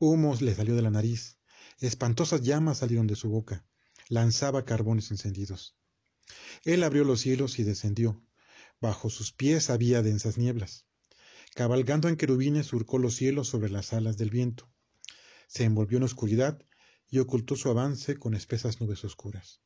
Humos 0.00 0.42
le 0.42 0.52
salió 0.52 0.74
de 0.74 0.82
la 0.82 0.90
nariz, 0.90 1.38
Espantosas 1.78 2.42
llamas 2.42 2.78
salieron 2.78 3.06
de 3.06 3.14
su 3.14 3.28
boca. 3.28 3.64
Lanzaba 4.08 4.64
carbones 4.64 5.12
encendidos. 5.12 5.76
Él 6.64 6.82
abrió 6.82 7.04
los 7.04 7.20
cielos 7.20 7.60
y 7.60 7.62
descendió. 7.62 8.20
Bajo 8.80 9.10
sus 9.10 9.30
pies 9.30 9.70
había 9.70 10.02
densas 10.02 10.38
nieblas. 10.38 10.84
Cabalgando 11.54 12.08
en 12.08 12.16
querubines 12.16 12.66
surcó 12.66 12.98
los 12.98 13.14
cielos 13.14 13.46
sobre 13.46 13.70
las 13.70 13.92
alas 13.92 14.18
del 14.18 14.30
viento. 14.30 14.68
Se 15.46 15.62
envolvió 15.62 15.98
en 15.98 16.02
oscuridad 16.02 16.66
y 17.08 17.20
ocultó 17.20 17.54
su 17.54 17.70
avance 17.70 18.16
con 18.16 18.34
espesas 18.34 18.80
nubes 18.80 19.04
oscuras. 19.04 19.60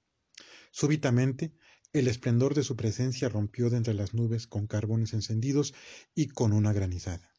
Súbitamente, 0.70 1.54
el 1.92 2.08
esplendor 2.08 2.54
de 2.54 2.62
su 2.62 2.76
presencia 2.76 3.28
rompió 3.28 3.70
de 3.70 3.78
entre 3.78 3.94
las 3.94 4.14
nubes 4.14 4.46
con 4.46 4.66
carbones 4.66 5.12
encendidos 5.12 5.74
y 6.14 6.28
con 6.28 6.52
una 6.52 6.72
granizada. 6.72 7.32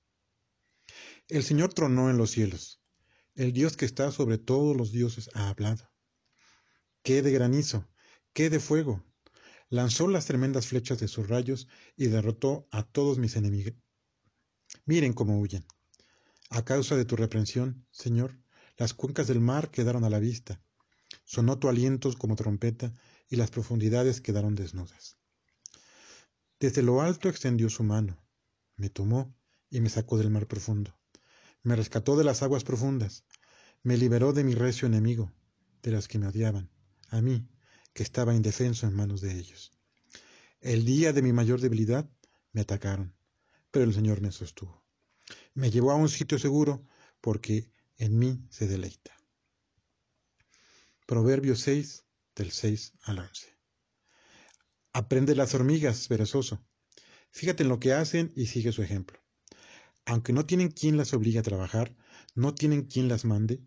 El 1.27 1.43
Señor 1.43 1.73
tronó 1.73 2.09
en 2.09 2.17
los 2.17 2.31
cielos. 2.31 2.81
El 3.35 3.53
Dios 3.53 3.77
que 3.77 3.85
está 3.85 4.11
sobre 4.11 4.37
todos 4.37 4.75
los 4.75 4.91
dioses 4.91 5.29
ha 5.33 5.49
hablado. 5.49 5.91
¿Qué 7.03 7.21
de 7.21 7.31
granizo? 7.31 7.87
¿Qué 8.33 8.49
de 8.49 8.59
fuego? 8.59 9.03
Lanzó 9.69 10.07
las 10.07 10.25
tremendas 10.25 10.67
flechas 10.67 10.99
de 10.99 11.07
sus 11.07 11.27
rayos 11.27 11.67
y 11.95 12.07
derrotó 12.07 12.67
a 12.71 12.83
todos 12.83 13.19
mis 13.19 13.35
enemigos. 13.35 13.73
Miren 14.85 15.13
cómo 15.13 15.39
huyen. 15.39 15.65
A 16.49 16.63
causa 16.63 16.95
de 16.95 17.05
tu 17.05 17.15
reprensión, 17.15 17.85
Señor, 17.91 18.39
las 18.77 18.93
cuencas 18.93 19.27
del 19.27 19.41
mar 19.41 19.69
quedaron 19.69 20.03
a 20.05 20.09
la 20.09 20.19
vista. 20.19 20.61
Sonó 21.25 21.59
tu 21.59 21.67
aliento 21.67 22.11
como 22.17 22.35
trompeta 22.35 22.93
y 23.29 23.35
las 23.35 23.51
profundidades 23.51 24.21
quedaron 24.21 24.55
desnudas. 24.55 25.17
Desde 26.59 26.81
lo 26.81 27.01
alto 27.01 27.29
extendió 27.29 27.69
su 27.69 27.83
mano, 27.83 28.17
me 28.75 28.89
tomó 28.89 29.35
y 29.69 29.81
me 29.81 29.89
sacó 29.89 30.17
del 30.17 30.29
mar 30.29 30.47
profundo 30.47 30.97
me 31.67 31.75
rescató 31.75 32.15
de 32.15 32.23
las 32.23 32.43
aguas 32.43 32.63
profundas, 32.63 33.25
me 33.83 33.97
liberó 33.97 34.31
de 34.31 34.45
mi 34.45 34.55
recio 34.55 34.87
enemigo, 34.87 35.33
de 35.83 35.91
los 35.91 36.07
que 36.07 36.17
me 36.17 36.27
odiaban, 36.27 36.69
a 37.09 37.21
mí, 37.21 37.45
que 37.93 38.03
estaba 38.03 38.33
indefenso 38.33 38.87
en 38.87 38.95
manos 38.95 39.19
de 39.19 39.37
ellos. 39.37 39.73
El 40.61 40.85
día 40.85 41.11
de 41.11 41.21
mi 41.21 41.33
mayor 41.33 41.59
debilidad 41.59 42.09
me 42.53 42.61
atacaron, 42.61 43.13
pero 43.69 43.83
el 43.83 43.93
Señor 43.93 44.21
me 44.21 44.31
sostuvo. 44.31 44.81
Me 45.53 45.69
llevó 45.69 45.91
a 45.91 45.95
un 45.95 46.07
sitio 46.07 46.39
seguro 46.39 46.87
porque 47.19 47.69
en 47.97 48.17
mí 48.17 48.47
se 48.49 48.67
deleita. 48.67 49.11
Proverbios 51.05 51.59
6, 51.59 52.05
del 52.37 52.51
6 52.51 52.93
al 53.03 53.19
11. 53.19 53.57
Aprende 54.93 55.35
las 55.35 55.55
hormigas, 55.55 56.07
perezoso. 56.07 56.63
Fíjate 57.31 57.63
en 57.63 57.69
lo 57.69 57.79
que 57.79 57.93
hacen 57.93 58.31
y 58.35 58.45
sigue 58.45 58.71
su 58.71 58.83
ejemplo. 58.83 59.19
Aunque 60.05 60.33
no 60.33 60.45
tienen 60.45 60.69
quien 60.69 60.97
las 60.97 61.13
obligue 61.13 61.39
a 61.39 61.43
trabajar, 61.43 61.95
no 62.35 62.53
tienen 62.53 62.83
quien 62.83 63.07
las 63.07 63.25
mande, 63.25 63.61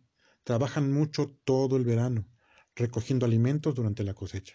trabajan 0.44 0.92
mucho 0.92 1.36
todo 1.44 1.76
el 1.76 1.84
verano, 1.84 2.28
recogiendo 2.74 3.26
alimentos 3.26 3.74
durante 3.74 4.04
la 4.04 4.14
cosecha. 4.14 4.54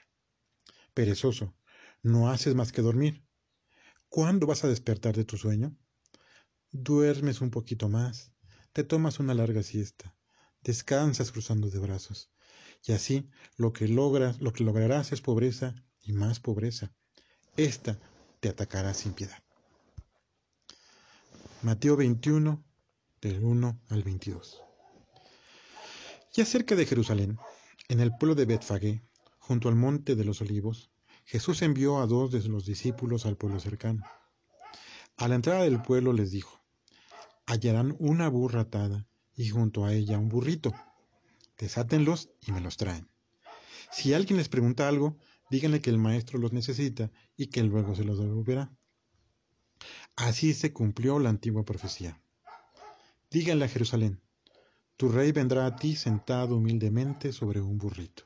Perezoso, 0.94 1.56
no 2.02 2.30
haces 2.30 2.56
más 2.56 2.72
que 2.72 2.82
dormir. 2.82 3.26
¿Cuándo 4.08 4.48
vas 4.48 4.64
a 4.64 4.70
despertar 4.70 5.16
de 5.16 5.26
tu 5.26 5.38
sueño? 5.38 5.78
Duermes 6.72 7.42
un 7.42 7.52
poquito 7.52 7.90
más, 7.90 8.32
te 8.72 8.84
tomas 8.84 9.20
una 9.20 9.34
larga 9.34 9.62
siesta, 9.62 10.18
descansas 10.62 11.32
cruzando 11.32 11.70
de 11.70 11.80
brazos, 11.80 12.32
y 12.86 12.94
así 12.94 13.30
lo 13.58 13.74
que 13.74 13.88
logras, 13.88 14.42
lo 14.42 14.54
que 14.54 14.64
lograrás 14.64 15.12
es 15.12 15.22
pobreza 15.22 15.76
y 16.02 16.14
más 16.14 16.40
pobreza. 16.40 16.94
Esta 17.58 18.00
te 18.40 18.50
atacará 18.50 18.94
sin 18.94 19.14
piedad. 19.14 19.44
Mateo 21.62 21.96
21, 21.96 22.64
del 23.22 23.44
1 23.44 23.82
al 23.90 24.04
22. 24.04 24.62
Ya 26.34 26.46
cerca 26.46 26.76
de 26.76 26.86
Jerusalén, 26.86 27.40
en 27.88 28.02
el 28.02 28.12
pueblo 28.18 28.36
de 28.36 28.46
Betfagé, 28.46 29.02
junto 29.40 29.70
al 29.70 29.76
monte 29.76 30.16
de 30.16 30.26
los 30.26 30.42
olivos, 30.42 30.92
Jesús 31.24 31.64
envió 31.64 32.00
a 32.00 32.06
dos 32.06 32.32
de 32.32 32.48
los 32.48 32.66
discípulos 32.66 33.26
al 33.26 33.36
pueblo 33.36 33.60
cercano. 33.60 34.04
A 35.18 35.28
la 35.28 35.36
entrada 35.36 35.64
del 35.64 35.82
pueblo 35.82 36.14
les 36.14 36.30
dijo, 36.30 36.62
hallarán 37.48 37.96
una 38.00 38.28
burra 38.28 38.62
atada 38.62 39.08
y 39.36 39.50
junto 39.50 39.86
a 39.86 39.94
ella 39.94 40.20
un 40.20 40.30
burrito. 40.30 40.74
Desátenlos 41.58 42.30
y 42.42 42.52
me 42.52 42.62
los 42.62 42.78
traen. 42.78 43.10
Si 43.92 44.14
alguien 44.14 44.38
les 44.38 44.50
pregunta 44.50 44.88
algo, 44.88 45.18
díganle 45.50 45.82
que 45.82 45.90
el 45.90 45.98
maestro 45.98 46.40
los 46.40 46.52
necesita 46.52 47.12
y 47.38 47.48
que 47.48 47.64
luego 47.64 47.96
se 47.96 48.04
los 48.04 48.20
devolverá. 48.20 48.76
Así 50.16 50.54
se 50.54 50.74
cumplió 50.74 51.20
la 51.20 51.30
antigua 51.30 51.64
profecía. 51.64 52.22
Díganle 53.30 53.66
a 53.66 53.70
Jerusalén, 53.70 54.22
tu 54.98 55.10
rey 55.10 55.32
vendrá 55.32 55.66
a 55.66 55.76
ti 55.76 55.96
sentado 55.96 56.56
humildemente 56.56 57.34
sobre 57.34 57.60
un 57.60 57.78
burrito. 57.78 58.24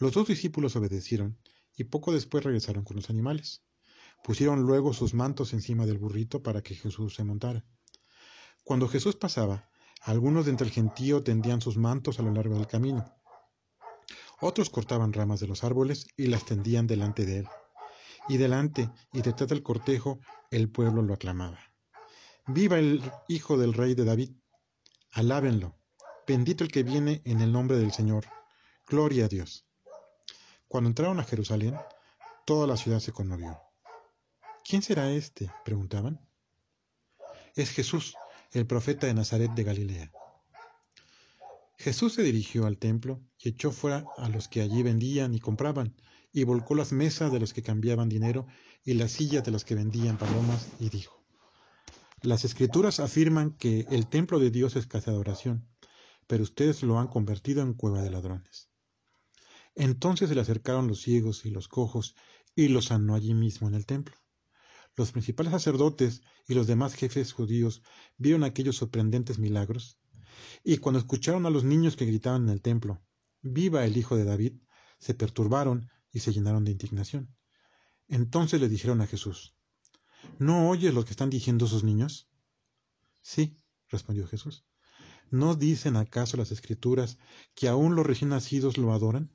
Los 0.00 0.12
dos 0.12 0.26
discípulos 0.26 0.74
obedecieron 0.74 1.38
y 1.76 1.84
poco 1.84 2.12
después 2.12 2.42
regresaron 2.42 2.84
con 2.84 2.96
los 2.96 3.10
animales. 3.10 3.62
Pusieron 4.24 4.62
luego 4.62 4.92
sus 4.92 5.14
mantos 5.14 5.52
encima 5.52 5.86
del 5.86 5.98
burrito 5.98 6.42
para 6.42 6.62
que 6.62 6.74
Jesús 6.74 7.14
se 7.14 7.24
montara. 7.24 7.64
Cuando 8.64 8.88
Jesús 8.88 9.14
pasaba, 9.14 9.70
algunos 10.04 10.44
de 10.44 10.50
entre 10.50 10.66
el 10.66 10.72
gentío 10.72 11.22
tendían 11.22 11.62
sus 11.62 11.78
mantos 11.78 12.18
a 12.18 12.22
lo 12.22 12.30
largo 12.30 12.56
del 12.56 12.66
camino. 12.66 13.04
Otros 14.40 14.68
cortaban 14.68 15.14
ramas 15.14 15.40
de 15.40 15.46
los 15.46 15.64
árboles 15.64 16.06
y 16.16 16.26
las 16.26 16.44
tendían 16.44 16.86
delante 16.86 17.24
de 17.24 17.38
él. 17.38 17.48
Y 18.28 18.36
delante 18.36 18.90
y 19.12 19.22
detrás 19.22 19.48
del 19.48 19.62
cortejo 19.62 20.20
el 20.50 20.70
pueblo 20.70 21.00
lo 21.00 21.14
aclamaba. 21.14 21.58
Viva 22.46 22.78
el 22.78 23.02
Hijo 23.28 23.56
del 23.56 23.72
Rey 23.72 23.94
de 23.94 24.04
David. 24.04 24.32
Alábenlo. 25.12 25.78
Bendito 26.26 26.64
el 26.64 26.70
que 26.70 26.82
viene 26.82 27.22
en 27.24 27.40
el 27.40 27.50
nombre 27.50 27.78
del 27.78 27.92
Señor. 27.92 28.26
Gloria 28.86 29.24
a 29.24 29.28
Dios. 29.28 29.66
Cuando 30.68 30.88
entraron 30.88 31.18
a 31.20 31.24
Jerusalén, 31.24 31.78
toda 32.44 32.66
la 32.66 32.76
ciudad 32.76 33.00
se 33.00 33.12
conmovió. 33.12 33.58
¿Quién 34.68 34.82
será 34.82 35.10
este? 35.10 35.50
preguntaban. 35.64 36.20
Es 37.54 37.70
Jesús, 37.70 38.14
el 38.54 38.66
profeta 38.66 39.08
de 39.08 39.14
Nazaret 39.14 39.52
de 39.52 39.64
Galilea. 39.64 40.12
Jesús 41.76 42.14
se 42.14 42.22
dirigió 42.22 42.66
al 42.66 42.78
templo 42.78 43.20
y 43.38 43.48
echó 43.48 43.72
fuera 43.72 44.06
a 44.16 44.28
los 44.28 44.46
que 44.46 44.60
allí 44.60 44.84
vendían 44.84 45.34
y 45.34 45.40
compraban, 45.40 45.94
y 46.32 46.44
volcó 46.44 46.76
las 46.76 46.92
mesas 46.92 47.32
de 47.32 47.40
los 47.40 47.52
que 47.52 47.62
cambiaban 47.62 48.08
dinero 48.08 48.46
y 48.84 48.94
las 48.94 49.10
sillas 49.10 49.44
de 49.44 49.50
los 49.50 49.64
que 49.64 49.74
vendían 49.74 50.18
palomas, 50.18 50.68
y 50.78 50.88
dijo, 50.88 51.20
Las 52.22 52.44
escrituras 52.44 53.00
afirman 53.00 53.56
que 53.56 53.86
el 53.90 54.06
templo 54.06 54.38
de 54.38 54.50
Dios 54.50 54.76
es 54.76 54.86
casa 54.86 55.10
de 55.10 55.18
oración, 55.18 55.68
pero 56.28 56.44
ustedes 56.44 56.82
lo 56.84 57.00
han 57.00 57.08
convertido 57.08 57.60
en 57.62 57.74
cueva 57.74 58.02
de 58.02 58.10
ladrones. 58.10 58.70
Entonces 59.74 60.28
se 60.28 60.34
le 60.36 60.40
acercaron 60.40 60.86
los 60.86 61.00
ciegos 61.02 61.44
y 61.44 61.50
los 61.50 61.66
cojos, 61.66 62.14
y 62.54 62.68
los 62.68 62.86
sanó 62.86 63.16
allí 63.16 63.34
mismo 63.34 63.66
en 63.66 63.74
el 63.74 63.84
templo. 63.84 64.16
Los 64.96 65.12
principales 65.12 65.52
sacerdotes 65.52 66.22
y 66.46 66.54
los 66.54 66.66
demás 66.66 66.94
jefes 66.94 67.32
judíos 67.32 67.82
vieron 68.16 68.44
aquellos 68.44 68.76
sorprendentes 68.76 69.38
milagros, 69.38 69.98
y 70.62 70.78
cuando 70.78 70.98
escucharon 70.98 71.46
a 71.46 71.50
los 71.50 71.64
niños 71.64 71.96
que 71.96 72.06
gritaban 72.06 72.44
en 72.44 72.50
el 72.50 72.62
templo, 72.62 73.02
Viva 73.42 73.84
el 73.84 73.96
Hijo 73.96 74.16
de 74.16 74.24
David, 74.24 74.54
se 74.98 75.14
perturbaron 75.14 75.90
y 76.10 76.20
se 76.20 76.32
llenaron 76.32 76.64
de 76.64 76.70
indignación. 76.70 77.36
Entonces 78.08 78.60
le 78.60 78.68
dijeron 78.68 79.00
a 79.02 79.06
Jesús, 79.06 79.54
¿No 80.38 80.70
oyes 80.70 80.94
lo 80.94 81.04
que 81.04 81.10
están 81.10 81.28
diciendo 81.28 81.66
esos 81.66 81.84
niños? 81.84 82.28
Sí, 83.20 83.56
respondió 83.88 84.26
Jesús. 84.26 84.64
¿No 85.30 85.54
dicen 85.54 85.96
acaso 85.96 86.36
las 86.36 86.52
escrituras 86.52 87.18
que 87.54 87.68
aún 87.68 87.94
los 87.94 88.06
recién 88.06 88.30
nacidos 88.30 88.78
lo 88.78 88.92
adoran? 88.92 89.30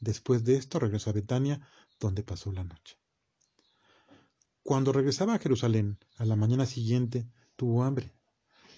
Después 0.00 0.44
de 0.44 0.56
esto 0.56 0.78
regresó 0.78 1.10
a 1.10 1.14
Betania, 1.14 1.66
donde 1.98 2.22
pasó 2.22 2.52
la 2.52 2.64
noche. 2.64 3.01
Cuando 4.64 4.92
regresaba 4.92 5.34
a 5.34 5.38
Jerusalén, 5.38 5.98
a 6.18 6.24
la 6.24 6.36
mañana 6.36 6.66
siguiente, 6.66 7.26
tuvo 7.56 7.82
hambre. 7.82 8.12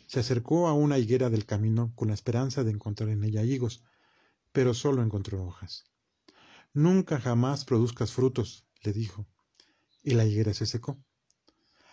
Se 0.07 0.21
acercó 0.21 0.67
a 0.67 0.73
una 0.73 0.99
higuera 0.99 1.29
del 1.29 1.45
camino 1.45 1.93
con 1.95 2.09
la 2.09 2.14
esperanza 2.14 2.64
de 2.64 2.71
encontrar 2.71 3.11
en 3.11 3.23
ella 3.23 3.43
higos, 3.43 3.85
pero 4.53 4.73
solo 4.73 5.03
encontró 5.03 5.45
hojas. 5.45 5.85
Nunca 6.73 7.21
jamás 7.21 7.67
produzcas 7.67 8.12
frutos, 8.12 8.67
le 8.83 8.93
dijo. 8.95 9.26
Y 10.03 10.14
la 10.14 10.25
higuera 10.25 10.55
se 10.55 10.64
secó. 10.64 10.99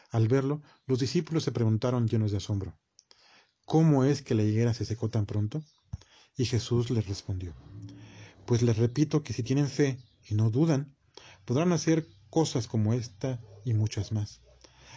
Al 0.09 0.27
verlo, 0.27 0.61
los 0.85 0.99
discípulos 0.99 1.43
se 1.43 1.51
preguntaron 1.51 2.07
llenos 2.07 2.31
de 2.31 2.37
asombro, 2.37 2.77
¿cómo 3.65 4.03
es 4.03 4.21
que 4.21 4.35
la 4.35 4.43
higuera 4.43 4.73
se 4.73 4.85
secó 4.85 5.09
tan 5.09 5.25
pronto? 5.25 5.63
Y 6.37 6.45
Jesús 6.45 6.89
les 6.91 7.07
respondió, 7.07 7.53
pues 8.45 8.61
les 8.61 8.77
repito 8.77 9.23
que 9.23 9.33
si 9.33 9.43
tienen 9.43 9.67
fe 9.67 9.97
y 10.27 10.35
no 10.35 10.49
dudan, 10.49 10.95
podrán 11.45 11.71
hacer 11.71 12.07
cosas 12.29 12.67
como 12.67 12.93
esta 12.93 13.39
y 13.65 13.73
muchas 13.73 14.11
más. 14.11 14.41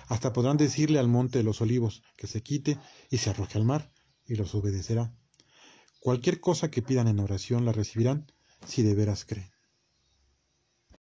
Hasta 0.08 0.32
podrán 0.32 0.56
decirle 0.56 0.98
al 0.98 1.08
monte 1.08 1.38
de 1.38 1.44
los 1.44 1.60
olivos 1.60 2.02
que 2.16 2.26
se 2.26 2.42
quite 2.42 2.78
y 3.10 3.18
se 3.18 3.30
arroje 3.30 3.58
al 3.58 3.64
mar, 3.64 3.90
y 4.26 4.36
los 4.36 4.54
obedecerá. 4.54 5.14
Cualquier 6.00 6.40
cosa 6.40 6.70
que 6.70 6.82
pidan 6.82 7.08
en 7.08 7.20
oración 7.20 7.64
la 7.64 7.72
recibirán 7.72 8.26
si 8.66 8.82
de 8.82 8.94
veras 8.94 9.24
creen. 9.24 9.50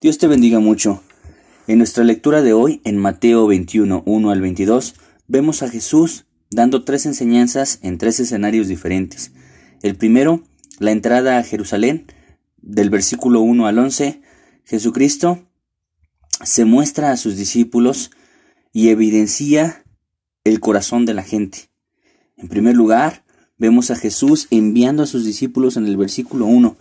Dios 0.00 0.18
te 0.18 0.26
bendiga 0.26 0.58
mucho. 0.58 1.02
En 1.66 1.78
nuestra 1.78 2.04
lectura 2.04 2.42
de 2.42 2.52
hoy, 2.52 2.80
en 2.84 2.98
Mateo 2.98 3.46
21, 3.46 4.02
1 4.04 4.30
al 4.30 4.40
22, 4.40 4.94
vemos 5.28 5.62
a 5.62 5.70
Jesús 5.70 6.26
dando 6.50 6.84
tres 6.84 7.06
enseñanzas 7.06 7.78
en 7.82 7.98
tres 7.98 8.20
escenarios 8.20 8.68
diferentes. 8.68 9.32
El 9.80 9.96
primero, 9.96 10.42
la 10.78 10.90
entrada 10.90 11.38
a 11.38 11.44
Jerusalén, 11.44 12.06
del 12.58 12.90
versículo 12.90 13.40
1 13.40 13.66
al 13.66 13.78
11, 13.78 14.22
Jesucristo 14.64 15.48
se 16.44 16.64
muestra 16.64 17.12
a 17.12 17.16
sus 17.16 17.36
discípulos 17.36 18.10
y 18.72 18.88
evidencia 18.88 19.84
el 20.44 20.60
corazón 20.60 21.04
de 21.06 21.14
la 21.14 21.22
gente. 21.22 21.70
En 22.36 22.48
primer 22.48 22.76
lugar, 22.76 23.24
vemos 23.58 23.90
a 23.90 23.96
Jesús 23.96 24.48
enviando 24.50 25.02
a 25.02 25.06
sus 25.06 25.24
discípulos 25.24 25.76
en 25.76 25.86
el 25.86 25.96
versículo 25.96 26.46
1. 26.46 26.76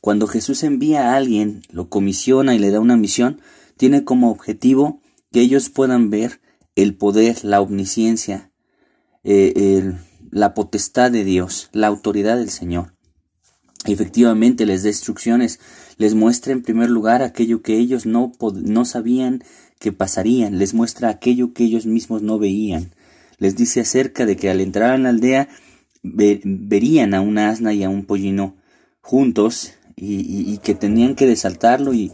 Cuando 0.00 0.26
Jesús 0.26 0.62
envía 0.62 1.10
a 1.10 1.16
alguien, 1.16 1.62
lo 1.70 1.88
comisiona 1.88 2.54
y 2.54 2.58
le 2.58 2.70
da 2.70 2.80
una 2.80 2.96
misión, 2.96 3.40
tiene 3.76 4.04
como 4.04 4.30
objetivo 4.30 5.00
que 5.32 5.40
ellos 5.40 5.70
puedan 5.70 6.10
ver 6.10 6.40
el 6.74 6.94
poder, 6.94 7.44
la 7.44 7.60
omnisciencia, 7.60 8.50
eh, 9.24 9.94
la 10.30 10.54
potestad 10.54 11.10
de 11.10 11.24
Dios, 11.24 11.70
la 11.72 11.86
autoridad 11.86 12.36
del 12.36 12.50
Señor. 12.50 12.94
Efectivamente 13.86 14.66
les 14.66 14.82
da 14.82 14.88
instrucciones 14.88 15.60
les 15.96 16.14
muestra 16.14 16.52
en 16.52 16.62
primer 16.62 16.90
lugar 16.90 17.22
aquello 17.22 17.62
que 17.62 17.78
ellos 17.78 18.06
no, 18.06 18.32
no 18.54 18.84
sabían 18.84 19.42
que 19.78 19.92
pasarían, 19.92 20.58
les 20.58 20.74
muestra 20.74 21.08
aquello 21.08 21.52
que 21.52 21.64
ellos 21.64 21.86
mismos 21.86 22.22
no 22.22 22.38
veían. 22.38 22.90
Les 23.38 23.56
dice 23.56 23.80
acerca 23.80 24.24
de 24.26 24.36
que 24.36 24.50
al 24.50 24.60
entrar 24.60 24.94
en 24.94 25.02
la 25.04 25.10
aldea 25.10 25.48
verían 26.02 27.14
a 27.14 27.20
una 27.20 27.50
asna 27.50 27.74
y 27.74 27.82
a 27.82 27.90
un 27.90 28.04
pollino 28.04 28.56
juntos 29.00 29.72
y, 29.96 30.58
que 30.58 30.74
tenían 30.74 31.14
que 31.14 31.26
desaltarlo 31.26 31.94
y, 31.94 32.12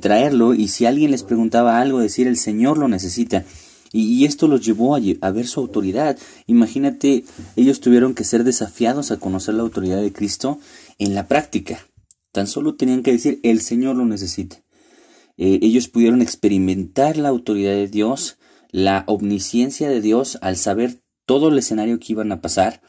traerlo 0.00 0.54
y 0.54 0.68
si 0.68 0.86
alguien 0.86 1.12
les 1.12 1.22
preguntaba 1.22 1.80
algo 1.80 2.00
decir 2.00 2.26
el 2.26 2.36
Señor 2.36 2.78
lo 2.78 2.88
necesita 2.88 3.44
Y, 3.92 4.24
esto 4.24 4.48
los 4.48 4.64
llevó 4.64 4.96
a, 4.96 5.30
ver 5.30 5.46
su 5.46 5.60
autoridad. 5.60 6.18
Imagínate, 6.46 7.24
ellos 7.54 7.80
tuvieron 7.80 8.14
que 8.14 8.24
ser 8.24 8.42
desafiados 8.44 9.10
a 9.10 9.18
conocer 9.18 9.54
la 9.54 9.62
autoridad 9.62 10.00
de 10.00 10.12
Cristo 10.12 10.58
en 10.98 11.14
la 11.14 11.28
práctica. 11.28 11.86
Tan 12.36 12.46
solo 12.46 12.74
tenían 12.74 13.02
que 13.02 13.12
decir, 13.12 13.40
el 13.44 13.62
Señor 13.62 13.96
lo 13.96 14.04
necesita. 14.04 14.62
Eh, 15.38 15.58
ellos 15.62 15.88
pudieron 15.88 16.20
experimentar 16.20 17.16
la 17.16 17.30
autoridad 17.30 17.72
de 17.72 17.88
Dios, 17.88 18.36
la 18.70 19.04
omnisciencia 19.06 19.88
de 19.88 20.02
Dios 20.02 20.36
al 20.42 20.58
saber 20.58 21.00
todo 21.24 21.48
el 21.48 21.56
escenario 21.56 21.98
que 21.98 22.12
iban 22.12 22.30
a 22.32 22.42
pasar. 22.42 22.82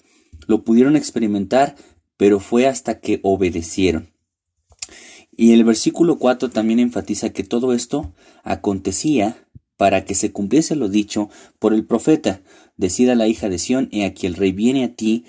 Lo 0.48 0.66
pudieron 0.66 0.98
experimentar, 0.98 1.78
pero 2.18 2.42
fue 2.42 2.68
hasta 2.68 3.00
que 3.00 3.22
obedecieron. 3.24 4.10
Y 5.32 5.54
el 5.54 5.64
versículo 5.64 6.20
4 6.20 6.50
también 6.50 6.82
enfatiza 6.82 7.30
que 7.30 7.46
todo 7.46 7.72
esto 7.72 8.14
acontecía 8.44 9.48
para 9.78 10.04
que 10.04 10.14
se 10.14 10.34
cumpliese 10.34 10.76
lo 10.76 10.90
dicho 10.90 11.30
por 11.58 11.74
el 11.74 11.86
profeta. 11.86 12.42
Decida 12.76 13.16
la 13.16 13.30
hija 13.30 13.48
de 13.48 13.60
Sión, 13.60 13.88
he 13.94 14.04
aquí 14.04 14.28
el 14.28 14.36
rey 14.36 14.52
viene 14.52 14.84
a 14.84 14.94
ti 14.94 15.24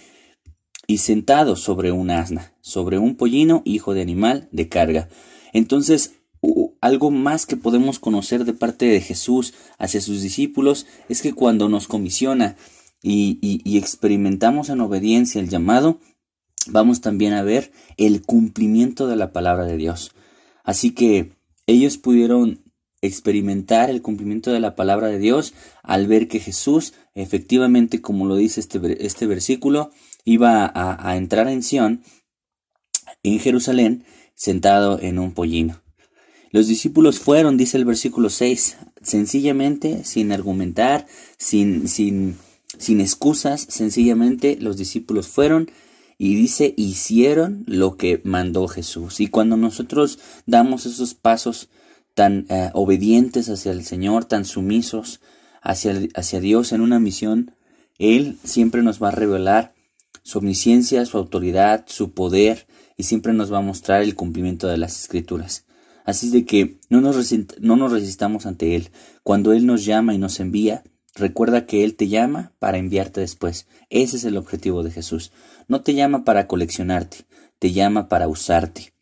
y 0.88 0.98
sentado 0.98 1.54
sobre 1.54 1.92
un 1.92 2.10
asna, 2.10 2.54
sobre 2.62 2.98
un 2.98 3.14
pollino, 3.14 3.62
hijo 3.66 3.94
de 3.94 4.00
animal 4.00 4.48
de 4.50 4.68
carga. 4.68 5.08
Entonces, 5.52 6.14
algo 6.80 7.10
más 7.10 7.44
que 7.44 7.56
podemos 7.56 7.98
conocer 7.98 8.44
de 8.46 8.54
parte 8.54 8.86
de 8.86 9.00
Jesús 9.02 9.52
hacia 9.78 10.00
sus 10.00 10.22
discípulos 10.22 10.86
es 11.08 11.20
que 11.20 11.34
cuando 11.34 11.68
nos 11.68 11.88
comisiona 11.88 12.56
y, 13.02 13.38
y 13.40 13.76
experimentamos 13.76 14.70
en 14.70 14.80
obediencia 14.80 15.40
el 15.42 15.50
llamado, 15.50 16.00
vamos 16.66 17.02
también 17.02 17.34
a 17.34 17.42
ver 17.42 17.70
el 17.98 18.22
cumplimiento 18.22 19.06
de 19.06 19.16
la 19.16 19.30
palabra 19.30 19.66
de 19.66 19.76
Dios. 19.76 20.12
Así 20.64 20.92
que 20.92 21.32
ellos 21.66 21.98
pudieron 21.98 22.62
experimentar 23.02 23.90
el 23.90 24.00
cumplimiento 24.00 24.52
de 24.52 24.60
la 24.60 24.74
palabra 24.74 25.08
de 25.08 25.18
Dios 25.18 25.52
al 25.82 26.06
ver 26.06 26.28
que 26.28 26.40
Jesús, 26.40 26.94
efectivamente, 27.14 28.00
como 28.00 28.26
lo 28.26 28.36
dice 28.36 28.60
este, 28.60 29.04
este 29.04 29.26
versículo, 29.26 29.90
iba 30.28 30.70
a, 30.74 31.16
entrar 31.16 31.48
en 31.48 31.62
Sión, 31.62 32.02
en 33.22 33.40
Jerusalén, 33.40 34.04
sentado 34.34 35.00
en 35.00 35.18
un 35.18 35.32
pollino. 35.32 35.80
Los 36.50 36.68
discípulos 36.68 37.18
fueron, 37.18 37.56
dice 37.56 37.78
el 37.78 37.86
versículo 37.86 38.28
6, 38.28 38.76
sencillamente, 39.00 40.04
sin 40.04 40.30
argumentar, 40.32 41.06
sin, 41.38 41.88
sin, 41.88 42.36
sin 42.76 43.00
excusas, 43.00 43.66
sencillamente 43.70 44.58
los 44.60 44.76
discípulos 44.76 45.28
fueron 45.28 45.70
y 46.18 46.34
dice, 46.34 46.74
hicieron 46.76 47.64
lo 47.66 47.96
que 47.96 48.20
mandó 48.24 48.68
Jesús. 48.68 49.20
Y 49.20 49.28
cuando 49.28 49.56
nosotros 49.56 50.18
damos 50.44 50.84
esos 50.84 51.14
pasos 51.14 51.70
tan 52.14 52.44
eh, 52.50 52.70
obedientes 52.74 53.48
hacia 53.48 53.72
el 53.72 53.84
Señor, 53.84 54.26
tan 54.26 54.44
sumisos 54.44 55.20
hacia, 55.62 55.98
hacia 56.14 56.40
Dios 56.40 56.72
en 56.72 56.82
una 56.82 56.98
misión, 56.98 57.52
Él 57.98 58.36
siempre 58.44 58.82
nos 58.82 59.02
va 59.02 59.08
a 59.08 59.12
revelar 59.12 59.77
su 60.22 60.38
omnisciencia, 60.38 61.04
su 61.06 61.18
autoridad, 61.18 61.84
su 61.86 62.12
poder, 62.12 62.66
y 62.96 63.04
siempre 63.04 63.32
nos 63.32 63.52
va 63.52 63.58
a 63.58 63.62
mostrar 63.62 64.02
el 64.02 64.14
cumplimiento 64.14 64.66
de 64.66 64.76
las 64.76 65.00
escrituras. 65.00 65.64
Así 66.04 66.30
de 66.30 66.44
que 66.44 66.80
no 66.88 67.00
nos, 67.00 67.32
no 67.60 67.76
nos 67.76 67.92
resistamos 67.92 68.46
ante 68.46 68.74
Él. 68.74 68.90
Cuando 69.22 69.52
Él 69.52 69.66
nos 69.66 69.84
llama 69.84 70.14
y 70.14 70.18
nos 70.18 70.40
envía, 70.40 70.82
recuerda 71.14 71.66
que 71.66 71.84
Él 71.84 71.96
te 71.96 72.08
llama 72.08 72.52
para 72.58 72.78
enviarte 72.78 73.20
después. 73.20 73.68
Ese 73.90 74.16
es 74.16 74.24
el 74.24 74.36
objetivo 74.36 74.82
de 74.82 74.90
Jesús. 74.90 75.32
No 75.68 75.82
te 75.82 75.94
llama 75.94 76.24
para 76.24 76.46
coleccionarte, 76.46 77.26
te 77.58 77.72
llama 77.72 78.08
para 78.08 78.26
usarte. 78.26 78.94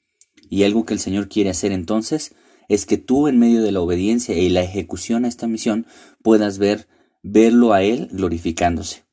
Y 0.51 0.65
algo 0.65 0.85
que 0.85 0.95
el 0.95 1.01
Señor 1.01 1.29
quiere 1.29 1.51
hacer 1.51 1.73
entonces 1.73 2.35
es 2.69 2.85
que 2.87 2.99
tú 2.99 3.29
en 3.29 3.39
medio 3.39 3.63
de 3.63 3.73
la 3.73 3.81
obediencia 3.81 4.37
y 4.37 4.49
la 4.49 4.63
ejecución 4.63 5.25
a 5.25 5.29
esta 5.29 5.47
misión 5.47 5.87
puedas 6.23 6.59
ver, 6.59 6.89
verlo 7.23 7.73
a 7.73 7.83
Él 7.83 8.09
glorificándose. 8.13 9.06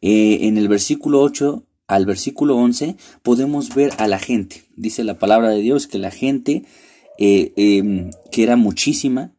Eh, 0.00 0.40
en 0.42 0.58
el 0.58 0.68
versículo 0.68 1.20
8 1.20 1.64
al 1.86 2.06
versículo 2.06 2.56
11 2.56 2.96
podemos 3.22 3.74
ver 3.74 3.92
a 3.98 4.08
la 4.08 4.18
gente. 4.18 4.64
Dice 4.76 5.04
la 5.04 5.18
palabra 5.18 5.50
de 5.50 5.60
Dios 5.60 5.86
que 5.86 5.98
la 5.98 6.10
gente, 6.10 6.64
eh, 7.18 7.52
em, 7.56 8.10
que 8.32 8.42
era 8.42 8.56
muchísima, 8.56 9.34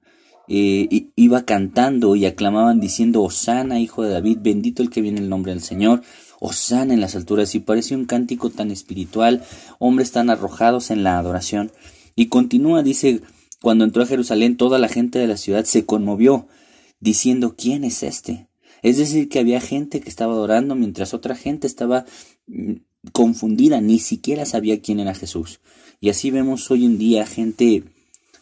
eh, 0.47 1.07
iba 1.15 1.43
cantando 1.45 2.15
y 2.15 2.25
aclamaban 2.25 2.79
diciendo, 2.79 3.23
Osana, 3.23 3.79
hijo 3.79 4.03
de 4.03 4.11
David, 4.11 4.39
bendito 4.41 4.83
el 4.83 4.91
que 4.91 5.01
viene 5.01 5.19
el 5.19 5.29
nombre 5.29 5.53
del 5.53 5.61
Señor, 5.61 6.01
Osana 6.39 6.93
en 6.93 7.01
las 7.01 7.15
alturas. 7.15 7.55
Y 7.55 7.59
parece 7.59 7.95
un 7.95 8.05
cántico 8.05 8.49
tan 8.49 8.69
espiritual, 8.71 9.43
hombres 9.79 10.11
tan 10.11 10.29
arrojados 10.29 10.91
en 10.91 11.03
la 11.03 11.17
adoración. 11.17 11.71
Y 12.15 12.27
continúa, 12.27 12.83
dice, 12.83 13.21
cuando 13.61 13.83
entró 13.83 14.03
a 14.03 14.07
Jerusalén 14.07 14.57
toda 14.57 14.77
la 14.77 14.87
gente 14.87 15.17
de 15.17 15.27
la 15.27 15.37
ciudad 15.37 15.65
se 15.65 15.85
conmovió, 15.85 16.47
diciendo, 16.99 17.55
¿quién 17.57 17.83
es 17.83 18.03
este? 18.03 18.47
Es 18.85 18.97
decir, 18.97 19.29
que 19.29 19.39
había 19.39 19.61
gente 19.61 19.99
que 19.99 20.09
estaba 20.09 20.33
adorando 20.33 20.75
mientras 20.75 21.15
otra 21.15 21.35
gente 21.35 21.65
estaba 21.65 22.05
mm, 22.45 22.73
confundida, 23.13 23.81
ni 23.81 23.97
siquiera 23.97 24.45
sabía 24.45 24.79
quién 24.79 24.99
era 24.99 25.15
Jesús. 25.15 25.59
Y 25.99 26.09
así 26.09 26.29
vemos 26.29 26.69
hoy 26.69 26.85
en 26.85 26.99
día 26.99 27.25
gente, 27.25 27.83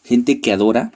gente 0.02 0.42
que 0.42 0.52
adora 0.52 0.92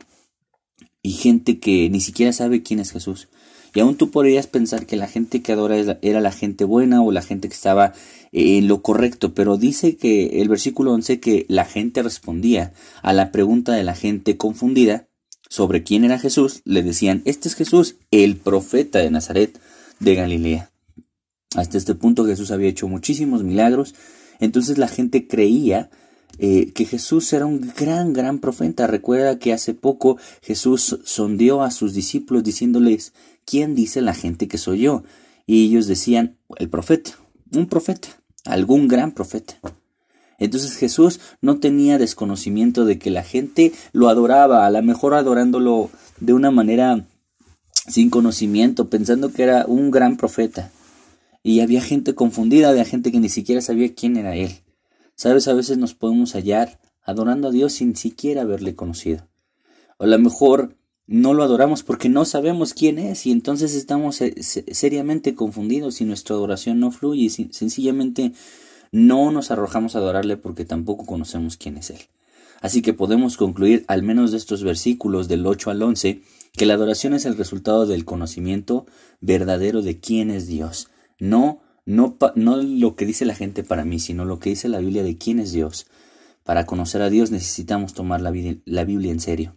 y 1.03 1.13
gente 1.13 1.61
que 1.61 1.89
ni 1.89 2.03
siquiera 2.03 2.35
sabe 2.35 2.63
quién 2.63 2.79
es 2.79 2.93
Jesús. 2.93 3.29
Y 3.75 3.81
aún 3.81 3.97
tú 3.97 4.11
podrías 4.11 4.47
pensar 4.47 4.85
que 4.85 4.97
la 4.97 5.09
gente 5.09 5.41
que 5.41 5.53
adora 5.53 5.79
era 6.03 6.21
la 6.21 6.33
gente 6.33 6.65
buena 6.65 7.01
o 7.01 7.11
la 7.11 7.23
gente 7.23 7.49
que 7.49 7.55
estaba 7.55 7.95
en 8.33 8.69
lo 8.69 8.83
correcto, 8.83 9.33
pero 9.33 9.57
dice 9.57 9.97
que 9.97 10.43
el 10.43 10.51
versículo 10.51 10.93
11 10.93 11.21
que 11.21 11.47
la 11.49 11.65
gente 11.65 12.03
respondía 12.03 12.75
a 13.01 13.15
la 13.15 13.33
pregunta 13.33 13.73
de 13.73 13.85
la 13.85 13.95
gente 13.95 14.37
confundida 14.37 15.08
sobre 15.49 15.83
quién 15.83 16.05
era 16.05 16.19
Jesús, 16.19 16.63
le 16.65 16.83
decían, 16.83 17.23
este 17.25 17.49
es 17.49 17.55
Jesús, 17.55 17.97
el 18.11 18.37
profeta 18.37 18.99
de 18.99 19.11
Nazaret 19.11 19.59
de 20.01 20.15
Galilea. 20.15 20.71
Hasta 21.55 21.79
este 21.79 21.95
punto 21.95 22.27
Jesús 22.27 22.51
había 22.51 22.69
hecho 22.69 22.89
muchísimos 22.89 23.43
milagros, 23.43 23.95
entonces 24.39 24.79
la 24.79 24.89
gente 24.89 25.27
creía 25.27 25.91
eh, 26.39 26.73
que 26.73 26.85
Jesús 26.85 27.33
era 27.33 27.47
un 27.47 27.73
gran, 27.77 28.13
gran 28.13 28.39
profeta. 28.39 28.87
Recuerda 28.87 29.39
que 29.39 29.53
hace 29.53 29.75
poco 29.75 30.19
Jesús 30.43 31.01
sondeó 31.05 31.63
a 31.63 31.71
sus 31.71 31.95
discípulos 31.95 32.45
diciéndoles, 32.45 33.13
¿quién 33.45 33.75
dice 33.75 34.03
la 34.03 34.15
gente 34.15 34.47
que 34.47 34.59
soy 34.59 34.81
yo? 34.81 35.03
Y 35.47 35.67
ellos 35.67 35.87
decían, 35.87 36.39
el 36.57 36.69
profeta, 36.69 37.13
un 37.53 37.67
profeta, 37.67 38.09
algún 38.45 38.87
gran 38.87 39.13
profeta. 39.13 39.59
Entonces 40.39 40.77
Jesús 40.77 41.21
no 41.41 41.59
tenía 41.59 41.99
desconocimiento 41.99 42.85
de 42.85 42.99
que 42.99 43.11
la 43.11 43.25
gente 43.25 43.73
lo 43.93 44.09
adoraba, 44.09 44.67
a 44.67 44.71
lo 44.71 44.83
mejor 44.83 45.15
adorándolo 45.15 45.91
de 46.21 46.33
una 46.33 46.51
manera 46.51 47.05
sin 47.89 48.11
conocimiento, 48.11 48.89
pensando 48.89 49.33
que 49.33 49.43
era 49.43 49.67
un 49.67 49.91
gran 49.91 50.17
profeta. 50.17 50.71
Y 51.43 51.61
había 51.61 51.81
gente 51.81 52.15
confundida, 52.15 52.69
había 52.69 52.85
gente 52.85 53.11
que 53.11 53.21
ni 53.21 53.29
siquiera 53.29 53.61
sabía 53.61 53.95
quién 53.95 54.17
era 54.17 54.37
él. 54.37 54.53
Sabes, 55.15 55.49
a 55.49 55.55
veces 55.55 55.79
nos 55.79 55.95
podemos 55.95 56.35
hallar 56.35 56.79
adorando 57.03 57.49
a 57.49 57.51
Dios 57.51 57.73
sin 57.73 57.97
siquiera 57.97 58.43
haberle 58.43 58.77
conocido. 58.77 59.27
O 59.97 60.05
a 60.05 60.07
lo 60.07 60.19
mejor 60.19 60.77
no 61.07 61.33
lo 61.33 61.43
adoramos 61.43 61.83
porque 61.83 62.11
no 62.11 62.27
sabemos 62.27 62.75
quién 62.75 62.99
es 62.99 63.27
y 63.27 63.33
entonces 63.33 63.75
estamos 63.75 64.21
seriamente 64.43 65.35
confundidos 65.35 66.01
y 66.01 66.05
nuestra 66.05 66.37
adoración 66.37 66.81
no 66.81 66.91
fluye 66.91 67.23
y 67.23 67.31
sencillamente 67.31 68.33
no 68.93 69.31
nos 69.31 69.51
arrojamos 69.51 69.95
a 69.95 69.99
adorarle 69.99 70.37
porque 70.37 70.65
tampoco 70.65 71.07
conocemos 71.07 71.57
quién 71.57 71.77
es 71.77 71.91
Él. 71.91 72.01
Así 72.61 72.83
que 72.83 72.93
podemos 72.93 73.37
concluir, 73.37 73.85
al 73.89 74.03
menos 74.03 74.33
de 74.33 74.39
estos 74.39 74.65
versículos 74.65 75.29
del 75.29 75.47
8 75.47 75.71
al 75.71 75.83
11, 75.83 76.23
que 76.53 76.67
la 76.67 76.75
adoración 76.75 77.15
es 77.15 77.25
el 77.25 77.37
resultado 77.37 77.87
del 77.87 78.05
conocimiento 78.05 78.87
verdadero 79.21 79.83
de 79.83 80.01
quién 80.01 80.31
es 80.31 80.47
Dios, 80.47 80.89
no 81.19 81.61
no, 81.89 82.19
no 82.35 82.59
lo 82.59 82.97
que 82.97 83.07
dice 83.07 83.25
la 83.25 83.35
gente 83.35 83.65
para 83.65 83.87
mí, 83.87 83.99
sino 83.99 84.27
lo 84.27 84.39
que 84.39 84.51
dice 84.51 84.69
la 84.69 84.79
Biblia 84.79 85.03
de 85.03 85.17
quién 85.17 85.41
es 85.41 85.53
Dios. 85.53 85.87
Para 86.45 86.67
conocer 86.67 87.01
a 87.01 87.09
Dios 87.09 87.31
necesitamos 87.31 87.95
tomar 87.95 88.21
la, 88.21 88.31
la 88.67 88.85
Biblia 88.85 89.11
en 89.11 89.21
serio. 89.21 89.57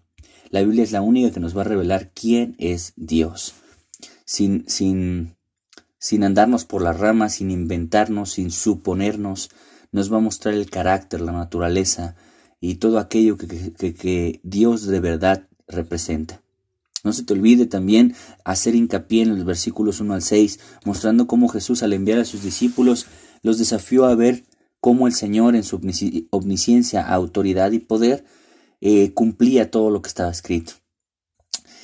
La 0.50 0.62
Biblia 0.62 0.84
es 0.84 0.94
la 0.94 1.02
única 1.02 1.32
que 1.32 1.41
nos 1.41 1.58
va 1.58 1.62
a 1.62 1.65
revelar 1.65 2.12
quién 2.13 2.56
es 2.58 2.94
Dios. 2.96 3.54
Sin, 4.24 4.63
sin, 4.70 5.36
sin 6.02 6.24
andarnos 6.24 6.66
por 6.66 6.82
las 6.82 7.00
ramas, 7.00 7.36
sin 7.36 7.52
inventarnos, 7.52 8.32
sin 8.32 8.50
suponernos, 8.50 9.52
nos 9.92 10.12
va 10.12 10.18
a 10.18 10.22
mostrar 10.22 10.56
el 10.56 10.68
carácter, 10.68 11.22
la 11.22 11.32
naturaleza 11.32 12.16
y 12.60 12.76
todo 12.76 12.98
aquello 12.98 13.38
que, 13.38 14.40
Dios 14.42 14.88
de 14.88 15.00
verdad 15.00 15.48
representa. 15.68 16.42
No 17.04 17.14
se 17.14 17.24
te 17.24 17.34
olvide 17.34 17.68
también 17.68 18.16
hacer 18.44 18.74
hincapié 18.74 19.22
en 19.22 19.36
los 19.36 19.46
versículos 19.46 20.00
1 20.00 20.16
al 20.16 20.24
6, 20.24 20.60
mostrando 20.86 21.28
cómo 21.28 21.48
Jesús 21.50 21.84
al 21.84 21.94
enviar 21.94 22.18
a 22.18 22.26
sus 22.26 22.42
discípulos 22.42 23.06
los 23.44 23.60
desafió 23.60 24.06
a 24.06 24.16
ver 24.16 24.44
cómo 24.80 25.06
el 25.06 25.14
Señor 25.14 25.56
en 25.56 25.64
su 25.64 25.80
omnisciencia, 26.32 27.08
autoridad 27.08 27.72
y 27.74 27.80
poder 27.80 28.26
eh, 28.82 29.14
cumplía 29.14 29.70
todo 29.70 29.92
lo 29.92 30.02
que 30.02 30.08
estaba 30.08 30.32
escrito. 30.32 30.81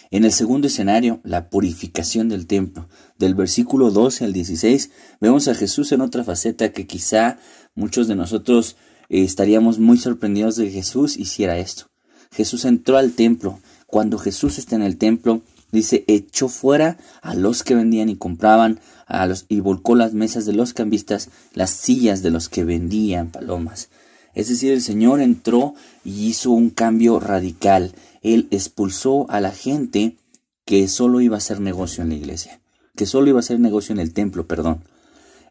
En 0.09 0.23
el 0.23 0.31
segundo 0.31 0.67
escenario, 0.67 1.19
la 1.23 1.49
purificación 1.49 2.29
del 2.29 2.47
templo, 2.47 2.87
del 3.17 3.35
versículo 3.35 3.91
12 3.91 4.25
al 4.25 4.33
16, 4.33 4.91
vemos 5.19 5.47
a 5.47 5.55
Jesús 5.55 5.91
en 5.91 6.01
otra 6.01 6.23
faceta 6.23 6.71
que 6.71 6.87
quizá 6.87 7.39
muchos 7.75 8.07
de 8.07 8.15
nosotros 8.15 8.77
eh, 9.09 9.23
estaríamos 9.23 9.79
muy 9.79 9.97
sorprendidos 9.97 10.55
de 10.55 10.65
que 10.65 10.71
Jesús 10.71 11.17
hiciera 11.17 11.57
esto. 11.57 11.89
Jesús 12.31 12.65
entró 12.65 12.97
al 12.97 13.11
templo 13.11 13.59
cuando 13.85 14.17
Jesús 14.17 14.57
está 14.57 14.75
en 14.75 14.83
el 14.83 14.97
templo, 14.97 15.41
Dice, 15.71 16.05
echó 16.07 16.47
fuera 16.47 16.97
a 17.21 17.35
los 17.35 17.63
que 17.63 17.75
vendían 17.75 18.07
y 18.07 18.15
compraban, 18.15 18.79
a 19.05 19.25
los, 19.25 19.45
y 19.49 19.59
volcó 19.59 19.95
las 19.95 20.13
mesas 20.13 20.45
de 20.45 20.53
los 20.53 20.73
cambistas, 20.73 21.29
las 21.53 21.71
sillas 21.71 22.21
de 22.21 22.31
los 22.31 22.47
que 22.47 22.63
vendían 22.63 23.31
palomas. 23.31 23.89
Es 24.37 24.49
decir, 24.49 24.71
el 24.71 24.83
Señor 24.83 25.19
entró 25.19 25.73
y 26.05 26.27
hizo 26.27 26.51
un 26.51 26.69
cambio 26.69 27.19
radical. 27.19 27.95
Él 28.21 28.47
expulsó 28.51 29.27
a 29.31 29.41
la 29.41 29.49
gente 29.51 30.15
que 30.63 30.87
solo 30.87 31.21
iba 31.21 31.37
a 31.37 31.39
hacer 31.39 31.59
negocio 31.59 32.03
en 32.03 32.09
la 32.09 32.15
iglesia, 32.17 32.61
que 32.95 33.07
solo 33.07 33.29
iba 33.29 33.39
a 33.39 33.39
hacer 33.39 33.59
negocio 33.59 33.93
en 33.93 33.99
el 33.99 34.13
templo, 34.13 34.45
perdón. 34.45 34.83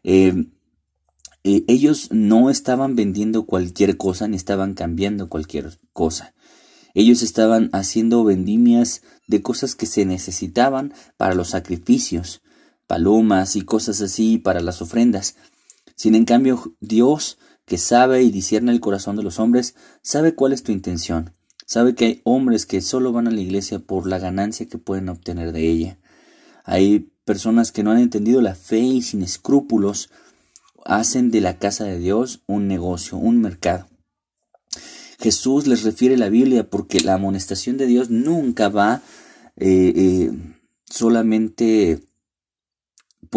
Eh, 0.05 0.45
eh, 1.43 1.65
ellos 1.67 2.07
no 2.11 2.49
estaban 2.49 2.95
vendiendo 2.95 3.45
cualquier 3.45 3.97
cosa 3.97 4.29
ni 4.29 4.37
estaban 4.37 4.73
cambiando 4.73 5.27
cualquier 5.27 5.77
cosa. 5.91 6.33
Ellos 6.93 7.23
estaban 7.23 7.69
haciendo 7.73 8.23
vendimias 8.23 9.01
de 9.27 9.41
cosas 9.41 9.75
que 9.75 9.85
se 9.85 10.05
necesitaban 10.05 10.93
para 11.17 11.35
los 11.35 11.49
sacrificios, 11.49 12.41
palomas 12.87 13.57
y 13.57 13.63
cosas 13.63 13.99
así 13.99 14.37
para 14.37 14.61
las 14.61 14.81
ofrendas. 14.81 15.35
Sin 15.97 16.15
en 16.15 16.23
cambio, 16.23 16.73
Dios, 16.79 17.37
que 17.67 17.77
sabe 17.77 18.23
y 18.23 18.31
discierne 18.31 18.71
el 18.71 18.79
corazón 18.79 19.17
de 19.17 19.23
los 19.23 19.39
hombres, 19.39 19.75
sabe 20.01 20.33
cuál 20.33 20.53
es 20.53 20.63
tu 20.63 20.71
intención. 20.71 21.33
Sabe 21.65 21.95
que 21.95 22.05
hay 22.05 22.21
hombres 22.23 22.65
que 22.65 22.79
solo 22.79 23.11
van 23.11 23.27
a 23.27 23.31
la 23.31 23.41
iglesia 23.41 23.79
por 23.79 24.07
la 24.07 24.19
ganancia 24.19 24.69
que 24.69 24.77
pueden 24.77 25.09
obtener 25.09 25.51
de 25.51 25.67
ella. 25.67 25.99
Hay 26.63 27.11
personas 27.25 27.73
que 27.73 27.83
no 27.83 27.91
han 27.91 27.99
entendido 27.99 28.39
la 28.39 28.55
fe 28.55 28.79
y 28.79 29.01
sin 29.01 29.21
escrúpulos 29.21 30.09
hacen 30.85 31.29
de 31.29 31.41
la 31.41 31.59
casa 31.59 31.83
de 31.83 31.99
Dios 31.99 32.41
un 32.47 32.69
negocio, 32.69 33.17
un 33.17 33.41
mercado. 33.41 33.89
Jesús 35.19 35.67
les 35.67 35.83
refiere 35.83 36.15
la 36.15 36.29
Biblia 36.29 36.69
porque 36.69 37.01
la 37.01 37.15
amonestación 37.15 37.75
de 37.75 37.87
Dios 37.87 38.09
nunca 38.09 38.69
va 38.69 39.01
eh, 39.57 39.91
eh, 39.93 40.31
solamente 40.85 42.06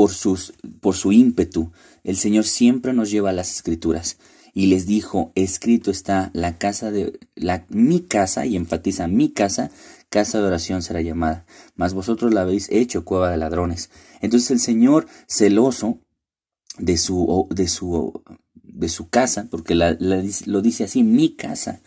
por, 0.01 0.13
sus, 0.13 0.55
por 0.81 0.97
su 0.97 1.13
ímpetu. 1.13 1.73
El 2.05 2.17
Señor 2.17 2.45
siempre 2.45 2.95
nos 2.95 3.11
lleva 3.11 3.29
a 3.29 3.35
las 3.35 3.51
escrituras 3.51 4.17
y 4.55 4.69
les 4.69 4.87
dijo, 4.87 5.31
escrito 5.35 5.91
está 5.91 6.31
la 6.33 6.57
casa 6.57 6.91
de 6.91 7.21
la, 7.35 7.67
mi 7.69 8.01
casa, 8.01 8.47
y 8.47 8.57
enfatiza 8.57 9.09
mi 9.09 9.29
casa, 9.29 9.71
casa 10.09 10.41
de 10.41 10.47
oración 10.47 10.81
será 10.81 11.03
llamada, 11.03 11.45
mas 11.77 11.93
vosotros 11.93 12.33
la 12.33 12.41
habéis 12.41 12.71
hecho 12.71 13.05
cueva 13.05 13.31
de 13.31 13.37
ladrones. 13.37 13.91
Entonces 14.23 14.51
el 14.51 14.61
Señor, 14.61 15.07
celoso 15.27 15.99
de 16.79 16.97
su, 16.97 17.47
de 17.51 17.69
su 17.69 18.23
de 18.55 18.89
su 18.89 19.11
casa, 19.11 19.49
porque 19.51 19.75
lo 19.75 20.63
dice 20.63 20.85
así, 20.85 21.03
mi 21.03 21.37
casa. 21.37 21.83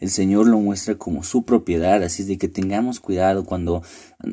El 0.00 0.08
Señor 0.08 0.48
lo 0.48 0.58
muestra 0.58 0.94
como 0.94 1.22
su 1.22 1.44
propiedad, 1.44 2.02
así 2.02 2.22
es 2.22 2.28
de 2.28 2.38
que 2.38 2.48
tengamos 2.48 2.98
cuidado 2.98 3.44
cuando 3.44 3.82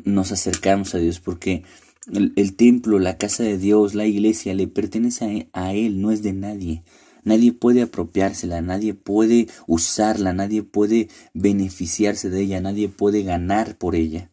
nos 0.04 0.32
acercamos 0.32 0.94
a 0.94 0.98
Dios, 0.98 1.20
porque 1.20 1.64
el, 2.06 2.56
templo, 2.56 2.98
la 2.98 3.18
casa 3.18 3.42
de 3.42 3.58
Dios, 3.58 3.94
la 3.94 4.06
iglesia, 4.06 4.54
le 4.54 4.66
pertenece 4.68 5.48
a, 5.52 5.66
a 5.66 5.74
Él, 5.74 6.00
no 6.00 6.10
es 6.10 6.22
de 6.22 6.32
nadie. 6.32 6.82
Nadie 7.22 7.52
puede 7.52 7.82
apropiársela, 7.82 8.62
nadie 8.62 8.94
puede 8.94 9.48
usarla, 9.66 10.32
nadie 10.32 10.62
puede 10.62 11.08
beneficiarse 11.34 12.30
de 12.30 12.40
ella, 12.40 12.60
nadie 12.60 12.88
puede 12.88 13.22
ganar 13.22 13.76
por 13.76 13.94
ella, 13.94 14.30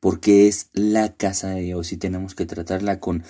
porque 0.00 0.46
es 0.46 0.68
la 0.72 1.14
casa 1.14 1.50
de 1.50 1.62
Dios 1.62 1.92
y 1.92 1.96
tenemos 1.96 2.34
que 2.34 2.46
tratarla 2.46 3.00
con 3.00 3.24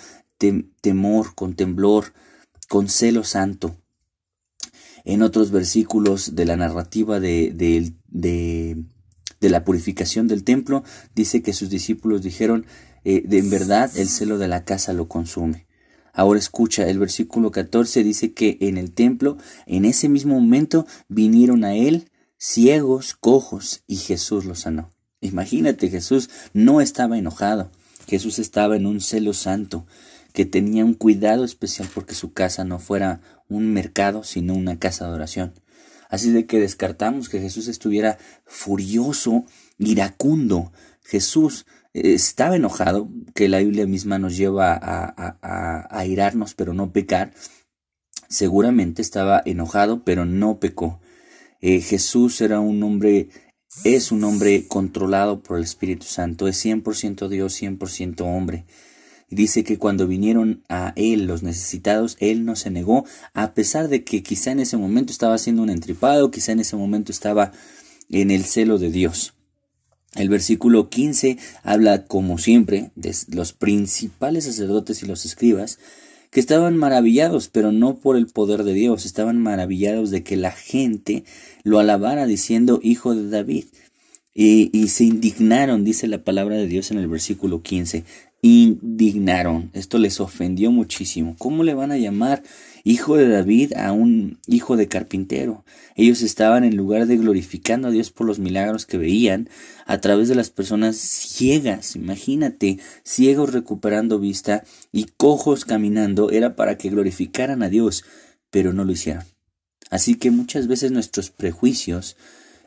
temor, 0.81 1.35
con 1.35 1.55
temblor, 1.55 2.13
con 2.67 2.89
celo 2.89 3.23
santo. 3.23 3.77
En 5.05 5.21
otros 5.21 5.51
versículos 5.51 6.35
de 6.35 6.45
la 6.45 6.57
narrativa 6.57 7.19
de, 7.21 7.51
de, 7.55 7.93
de, 9.39 9.49
la 9.49 9.63
purificación 9.63 10.27
del 10.27 10.43
templo, 10.43 10.83
dice 11.15 11.41
que 11.41 11.53
sus 11.53 11.69
discípulos 11.69 12.23
dijeron, 12.23 12.65
eh, 13.09 13.23
de, 13.25 13.37
en 13.37 13.49
verdad 13.49 13.89
el 13.95 14.09
celo 14.09 14.37
de 14.37 14.49
la 14.49 14.65
casa 14.65 14.91
lo 14.91 15.07
consume. 15.07 15.65
Ahora 16.11 16.39
escucha, 16.39 16.89
el 16.89 16.99
versículo 16.99 17.51
14 17.51 18.03
dice 18.03 18.33
que 18.33 18.57
en 18.59 18.77
el 18.77 18.91
templo, 18.91 19.37
en 19.65 19.85
ese 19.85 20.09
mismo 20.09 20.37
momento, 20.37 20.85
vinieron 21.07 21.63
a 21.63 21.73
él 21.73 22.11
ciegos, 22.37 23.15
cojos, 23.15 23.81
y 23.87 23.95
Jesús 23.95 24.43
los 24.43 24.59
sanó. 24.59 24.89
Imagínate, 25.21 25.87
Jesús 25.89 26.29
no 26.51 26.81
estaba 26.81 27.17
enojado, 27.17 27.71
Jesús 28.09 28.39
estaba 28.39 28.75
en 28.75 28.85
un 28.85 28.99
celo 28.99 29.31
santo 29.31 29.87
que 30.33 30.45
tenía 30.45 30.83
un 30.83 30.93
cuidado 30.93 31.45
especial 31.45 31.87
porque 31.93 32.13
su 32.13 32.33
casa 32.33 32.65
no 32.65 32.77
fuera 32.77 33.21
un 33.47 33.71
mercado, 33.71 34.25
sino 34.25 34.53
una 34.53 34.79
casa 34.79 35.07
de 35.07 35.13
oración. 35.13 35.53
Así 36.09 36.31
de 36.31 36.45
que 36.45 36.59
descartamos 36.59 37.29
que 37.29 37.39
Jesús 37.39 37.69
estuviera 37.69 38.17
furioso, 38.45 39.45
iracundo. 39.77 40.73
Jesús 41.03 41.65
estaba 42.03 42.55
enojado, 42.55 43.09
que 43.33 43.49
la 43.49 43.59
Biblia 43.59 43.87
misma 43.87 44.19
nos 44.19 44.37
lleva 44.37 44.73
a, 44.73 45.87
a, 45.89 46.05
irarnos, 46.05 46.53
pero 46.53 46.73
no 46.73 46.91
pecar. 46.91 47.33
Seguramente 48.29 49.01
estaba 49.01 49.41
enojado, 49.45 50.03
pero 50.03 50.25
no 50.25 50.59
pecó. 50.59 50.99
Eh, 51.61 51.81
Jesús 51.81 52.41
era 52.41 52.59
un 52.59 52.81
hombre, 52.83 53.29
es 53.83 54.11
un 54.11 54.23
hombre 54.23 54.67
controlado 54.67 55.41
por 55.41 55.57
el 55.57 55.63
Espíritu 55.63 56.05
Santo, 56.05 56.47
es 56.47 56.63
100% 56.63 57.27
Dios, 57.29 57.61
100% 57.61 58.21
hombre 58.21 58.65
dice 59.29 59.63
que 59.63 59.77
cuando 59.77 60.07
vinieron 60.07 60.63
a 60.69 60.93
él 60.95 61.25
los 61.25 61.43
necesitados, 61.43 62.15
él 62.19 62.45
no 62.45 62.55
se 62.55 62.71
negó, 62.71 63.05
a 63.33 63.53
pesar 63.53 63.87
de 63.89 64.03
que 64.03 64.23
quizá 64.23 64.51
en 64.51 64.59
ese 64.59 64.77
momento 64.77 65.11
estaba 65.11 65.35
haciendo 65.35 65.61
un 65.63 65.69
entripado, 65.69 66.31
quizá 66.31 66.53
en 66.53 66.61
ese 66.61 66.75
momento 66.75 67.11
estaba 67.11 67.51
en 68.09 68.31
el 68.31 68.45
celo 68.45 68.77
de 68.77 68.89
Dios. 68.89 69.36
El 70.17 70.29
versículo 70.29 70.89
15 70.89 71.37
habla, 71.63 72.05
como 72.05 72.39
siempre, 72.39 72.91
de 72.95 73.15
los 73.29 73.53
principales 73.53 74.45
sacerdotes 74.45 75.03
y 75.03 75.05
los 75.05 75.25
escribas, 75.25 75.79
que 76.31 76.39
estaban 76.39 76.75
maravillados, 76.75 77.47
pero 77.47 77.71
no 77.71 77.95
por 77.97 78.17
el 78.17 78.27
poder 78.27 78.63
de 78.63 78.73
Dios, 78.73 79.05
estaban 79.05 79.37
maravillados 79.37 80.09
de 80.09 80.23
que 80.23 80.35
la 80.35 80.51
gente 80.51 81.23
lo 81.63 81.79
alabara 81.79 82.25
diciendo 82.25 82.79
Hijo 82.83 83.15
de 83.15 83.29
David. 83.29 83.65
Y, 84.39 84.87
se 84.89 85.03
indignaron, 85.03 85.83
dice 85.83 86.07
la 86.07 86.23
palabra 86.23 86.57
de 86.57 86.67
Dios 86.67 86.91
en 86.91 86.99
el 86.99 87.07
versículo 87.07 87.63
15 87.63 88.03
indignaron. 88.47 89.69
Esto 89.73 89.97
les 89.97 90.19
ofendió 90.19 90.71
muchísimo. 90.71 91.35
¿Cómo 91.37 91.63
le 91.63 91.73
van 91.73 91.91
a 91.91 91.97
llamar 91.97 92.43
hijo 92.83 93.17
de 93.17 93.27
David 93.27 93.73
a 93.73 93.91
un 93.91 94.39
hijo 94.47 94.77
de 94.77 94.87
carpintero? 94.87 95.65
Ellos 95.95 96.21
estaban 96.21 96.63
en 96.63 96.77
lugar 96.77 97.07
de 97.07 97.17
glorificando 97.17 97.87
a 97.87 97.91
Dios 97.91 98.11
por 98.11 98.27
los 98.27 98.39
milagros 98.39 98.85
que 98.85 98.97
veían 98.97 99.49
a 99.85 99.99
través 99.99 100.29
de 100.29 100.35
las 100.35 100.49
personas 100.49 100.97
ciegas. 100.97 101.95
Imagínate, 101.95 102.79
ciegos 103.03 103.51
recuperando 103.51 104.19
vista 104.19 104.63
y 104.91 105.05
cojos 105.17 105.65
caminando. 105.65 106.29
Era 106.31 106.55
para 106.55 106.77
que 106.77 106.89
glorificaran 106.89 107.63
a 107.63 107.69
Dios, 107.69 108.05
pero 108.49 108.73
no 108.73 108.83
lo 108.85 108.91
hicieron. 108.91 109.23
Así 109.89 110.15
que 110.15 110.31
muchas 110.31 110.67
veces 110.67 110.91
nuestros 110.91 111.31
prejuicios, 111.31 112.17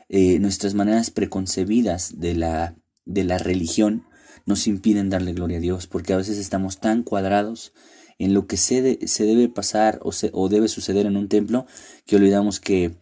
eh, 0.09 0.39
nuestras 0.39 0.73
maneras 0.73 1.11
preconcebidas 1.11 2.19
de 2.19 2.35
la, 2.35 2.75
de 3.05 3.23
la 3.23 3.37
religión, 3.37 4.05
nos 4.45 4.67
impiden 4.67 5.09
darle 5.09 5.33
gloria 5.33 5.57
a 5.57 5.61
Dios, 5.61 5.87
porque 5.87 6.13
a 6.13 6.17
veces 6.17 6.37
estamos 6.37 6.79
tan 6.79 7.03
cuadrados 7.03 7.73
en 8.19 8.33
lo 8.33 8.45
que 8.47 8.57
se, 8.57 9.07
se 9.07 9.23
debe 9.25 9.49
pasar 9.49 9.99
o, 10.03 10.11
se, 10.11 10.29
o 10.33 10.47
debe 10.49 10.67
suceder 10.67 11.05
en 11.05 11.17
un 11.17 11.27
templo 11.27 11.65
que 12.05 12.15
olvidamos 12.15 12.59
que 12.59 12.95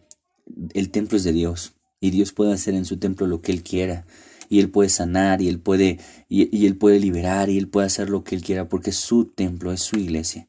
el 0.74 0.90
templo 0.90 1.16
es 1.16 1.24
de 1.24 1.32
Dios 1.32 1.74
y 2.00 2.10
Dios 2.10 2.32
puede 2.32 2.52
hacer 2.52 2.74
en 2.74 2.84
su 2.84 2.96
templo 2.96 3.26
lo 3.26 3.42
que 3.42 3.52
Él 3.52 3.62
quiera 3.62 4.06
y 4.48 4.58
Él 4.58 4.70
puede 4.70 4.88
sanar 4.88 5.42
y 5.42 5.48
Él 5.48 5.60
puede, 5.60 5.98
y, 6.28 6.66
Él 6.66 6.76
puede 6.76 6.98
liberar 6.98 7.50
y 7.50 7.58
Él 7.58 7.68
puede 7.68 7.86
hacer 7.86 8.10
lo 8.10 8.24
que 8.24 8.34
Él 8.34 8.42
quiera 8.42 8.68
porque 8.68 8.90
es 8.90 8.96
su 8.96 9.26
templo, 9.26 9.72
es 9.72 9.80
su 9.80 9.96
iglesia. 9.96 10.48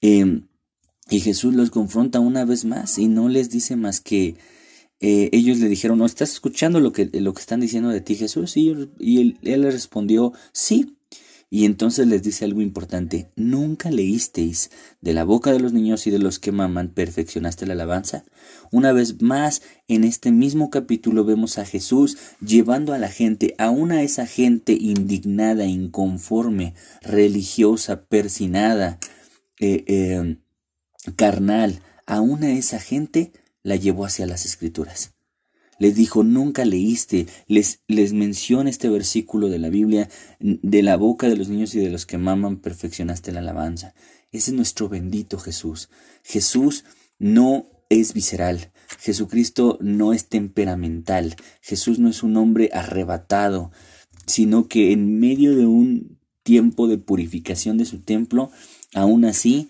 Em, 0.00 0.48
y 1.08 1.20
Jesús 1.20 1.54
los 1.54 1.70
confronta 1.70 2.18
una 2.20 2.44
vez 2.44 2.64
más 2.64 2.98
y 2.98 3.08
no 3.08 3.28
les 3.28 3.50
dice 3.50 3.76
más 3.76 4.00
que 4.00 4.36
eh, 5.06 5.28
ellos 5.32 5.58
le 5.58 5.68
dijeron, 5.68 5.98
¿no 5.98 6.06
estás 6.06 6.32
escuchando 6.32 6.80
lo 6.80 6.94
que, 6.94 7.10
lo 7.12 7.34
que 7.34 7.40
están 7.40 7.60
diciendo 7.60 7.90
de 7.90 8.00
ti 8.00 8.14
Jesús? 8.14 8.56
Y, 8.56 8.70
él, 8.70 9.36
le 9.42 9.70
respondió, 9.70 10.32
sí. 10.52 10.96
Y 11.50 11.66
entonces 11.66 12.06
les 12.06 12.22
dice 12.22 12.46
algo 12.46 12.62
importante, 12.62 13.28
¿nunca 13.36 13.90
leísteis 13.90 14.70
de 15.02 15.12
la 15.12 15.24
boca 15.24 15.52
de 15.52 15.60
los 15.60 15.74
niños 15.74 16.06
y 16.06 16.10
de 16.10 16.20
los 16.20 16.38
que 16.38 16.52
maman 16.52 16.88
perfeccionaste 16.88 17.66
la 17.66 17.74
alabanza? 17.74 18.24
Una 18.72 18.92
vez 18.92 19.20
más, 19.20 19.60
en 19.88 20.04
este 20.04 20.32
mismo 20.32 20.70
capítulo 20.70 21.26
vemos 21.26 21.58
a 21.58 21.66
Jesús 21.66 22.16
llevando 22.40 22.94
a 22.94 22.98
la 22.98 23.10
gente, 23.10 23.54
aún 23.58 23.92
a 23.92 24.02
esa 24.02 24.26
gente 24.26 24.72
indignada, 24.72 25.66
inconforme, 25.66 26.72
religiosa, 27.02 28.06
persinada, 28.06 28.98
eh, 29.60 29.84
eh, 29.86 30.38
carnal, 31.14 31.82
aún 32.06 32.42
a 32.42 32.52
esa 32.52 32.80
gente 32.80 33.32
la 33.64 33.74
llevó 33.74 34.04
hacia 34.04 34.26
las 34.26 34.44
escrituras. 34.44 35.14
Les 35.80 35.96
dijo, 35.96 36.22
nunca 36.22 36.64
leíste, 36.64 37.26
les, 37.48 37.80
les 37.88 38.12
menciona 38.12 38.70
este 38.70 38.88
versículo 38.88 39.48
de 39.48 39.58
la 39.58 39.70
Biblia, 39.70 40.08
de 40.38 40.82
la 40.84 40.96
boca 40.96 41.28
de 41.28 41.36
los 41.36 41.48
niños 41.48 41.74
y 41.74 41.80
de 41.80 41.90
los 41.90 42.06
que 42.06 42.18
maman 42.18 42.58
perfeccionaste 42.58 43.32
la 43.32 43.40
alabanza. 43.40 43.94
Ese 44.30 44.52
es 44.52 44.56
nuestro 44.56 44.88
bendito 44.88 45.38
Jesús. 45.38 45.88
Jesús 46.22 46.84
no 47.18 47.66
es 47.88 48.14
visceral, 48.14 48.72
Jesucristo 49.00 49.78
no 49.80 50.12
es 50.12 50.28
temperamental, 50.28 51.36
Jesús 51.60 51.98
no 51.98 52.08
es 52.08 52.22
un 52.22 52.36
hombre 52.36 52.70
arrebatado, 52.72 53.72
sino 54.26 54.68
que 54.68 54.92
en 54.92 55.18
medio 55.18 55.56
de 55.56 55.66
un 55.66 56.18
tiempo 56.42 56.86
de 56.88 56.98
purificación 56.98 57.78
de 57.78 57.84
su 57.84 58.00
templo, 58.00 58.50
aún 58.94 59.24
así, 59.24 59.68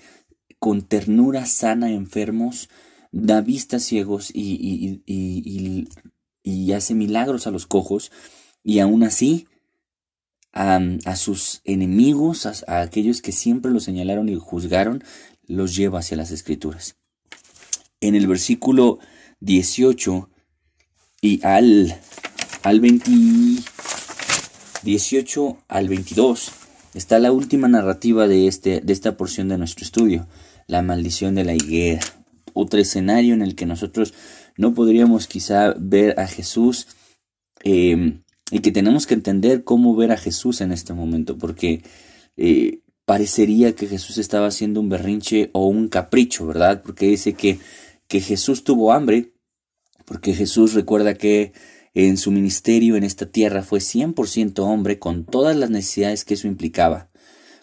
con 0.59 0.83
ternura 0.83 1.47
sana 1.47 1.91
enfermos, 1.91 2.69
da 3.15 3.41
vista 3.41 3.77
a 3.77 3.81
ciegos 3.81 4.31
y, 4.35 5.03
y, 5.07 6.73
hace 6.73 6.95
milagros 6.95 7.47
a 7.47 7.53
los 7.53 7.67
cojos, 7.67 8.11
y 8.65 8.81
aún 8.81 9.05
así 9.05 9.47
a, 10.53 10.81
a 11.05 11.17
sus 11.17 11.61
enemigos, 11.65 12.65
a, 12.67 12.81
aquellos 12.81 13.23
que 13.23 13.31
siempre 13.31 13.71
lo 13.71 13.79
señalaron 13.79 14.29
y 14.29 14.35
juzgaron, 14.35 15.05
los 15.47 15.77
lleva 15.77 16.01
hacia 16.01 16.17
las 16.17 16.33
escrituras. 16.33 16.97
En 18.01 18.17
el 18.17 18.27
versículo 18.27 18.99
18 19.41 20.29
y 21.21 21.45
al, 21.47 21.97
al 22.65 22.81
20, 22.81 23.11
18 24.83 25.59
al 25.69 25.89
22 25.89 26.51
está 26.95 27.21
la 27.21 27.31
última 27.31 27.69
narrativa 27.69 28.27
de, 28.27 28.49
este, 28.49 28.81
de 28.81 28.93
esta 28.93 29.17
porción 29.17 29.49
de 29.49 29.59
nuestro 29.59 29.85
estudio, 29.85 30.27
la 30.67 30.83
maldición 30.83 31.37
de 31.37 31.45
la 31.45 31.55
higuera. 31.55 32.24
Otro 32.55 32.81
escenario 32.81 33.35
en 33.35 33.43
el 33.43 33.55
que 33.55 33.67
nosotros 33.67 34.15
no 34.57 34.73
podríamos 34.73 35.27
quizá 35.27 35.75
ver 35.79 36.19
a 36.19 36.27
Jesús 36.27 36.87
em, 37.63 38.23
y 38.51 38.61
que 38.61 38.73
tenemos 38.73 39.07
que 39.07 39.15
entender 39.15 39.65
cómo 39.65 39.95
ver 39.95 40.13
a 40.13 40.17
Jesús 40.17 40.61
en 40.61 40.73
este 40.73 40.95
momento, 40.95 41.37
porque 41.37 41.83
eh, 42.37 42.81
parecería 43.05 43.75
que 43.75 43.87
Jesús 43.87 44.19
estaba 44.19 44.47
haciendo 44.47 44.81
un 44.81 44.89
berrinche 44.89 45.51
o 45.53 45.67
un 45.67 45.89
capricho, 45.89 46.47
¿verdad? 46.47 46.83
Porque 46.83 47.07
dice 47.07 47.35
que, 47.35 47.59
que 48.09 48.21
Jesús 48.21 48.65
tuvo 48.65 48.93
hambre, 48.93 49.35
porque 50.05 50.35
Jesús 50.35 50.75
recuerda 50.75 51.15
que 51.15 51.53
en 51.95 52.17
su 52.17 52.31
ministerio 52.33 52.97
en 52.97 53.05
esta 53.05 53.27
tierra 53.27 53.63
fue 53.63 53.79
100% 53.79 54.59
hombre 54.61 54.99
con 54.99 55.25
todas 55.25 55.57
las 55.57 55.71
necesidades 55.71 56.25
que 56.25 56.35
eso 56.35 56.49
implicaba, 56.49 57.11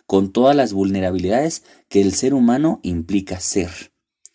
con 0.05 0.31
todas 0.31 0.55
las 0.55 0.73
vulnerabilidades 0.73 1.63
que 1.89 2.01
el 2.01 2.13
ser 2.13 2.33
humano 2.33 2.79
implica 2.83 3.39
ser. 3.39 3.90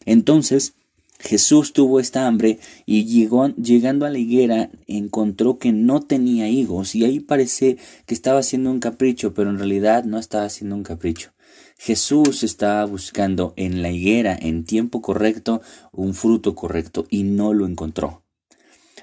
Entonces, 0.07 0.75
Jesús 1.19 1.73
tuvo 1.73 2.01
esta 2.01 2.27
hambre 2.27 2.59
y 2.85 3.05
llegó, 3.05 3.49
llegando 3.49 4.07
a 4.07 4.11
la 4.11 4.19
higuera 4.19 4.71
encontró 4.87 5.59
que 5.59 5.73
no 5.73 6.01
tenía 6.01 6.49
higos 6.49 6.95
y 6.95 7.05
ahí 7.05 7.21
parece 7.21 7.79
que 8.07 8.15
estaba 8.15 8.41
haciendo 8.41 8.71
un 8.71 8.81
capricho, 8.81 9.35
pero 9.35 9.51
en 9.51 9.59
realidad 9.59 10.05
no 10.05 10.19
estaba 10.19 10.45
haciendo 10.45 10.77
un 10.77 10.83
capricho. 10.83 11.33
Jesús 11.79 12.43
estaba 12.43 12.85
buscando 12.87 13.53
en 13.57 13.83
la 13.83 13.91
higuera 13.91 14.37
en 14.41 14.65
tiempo 14.65 15.03
correcto 15.03 15.61
un 15.93 16.15
fruto 16.15 16.55
correcto 16.55 17.07
y 17.11 17.25
no 17.25 17.53
lo 17.53 17.67
encontró. 17.67 18.23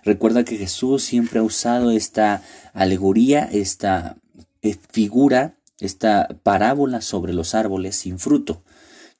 Recuerda 0.04 0.44
que 0.44 0.58
Jesús 0.58 1.04
siempre 1.04 1.40
ha 1.40 1.44
usado 1.44 1.92
esta 1.92 2.44
alegoría, 2.74 3.44
esta 3.52 4.18
eh, 4.62 4.76
figura, 4.92 5.58
esta 5.80 6.28
parábola 6.44 7.02
sobre 7.02 7.34
los 7.34 7.56
árboles 7.56 7.96
sin 7.96 8.20
fruto. 8.20 8.64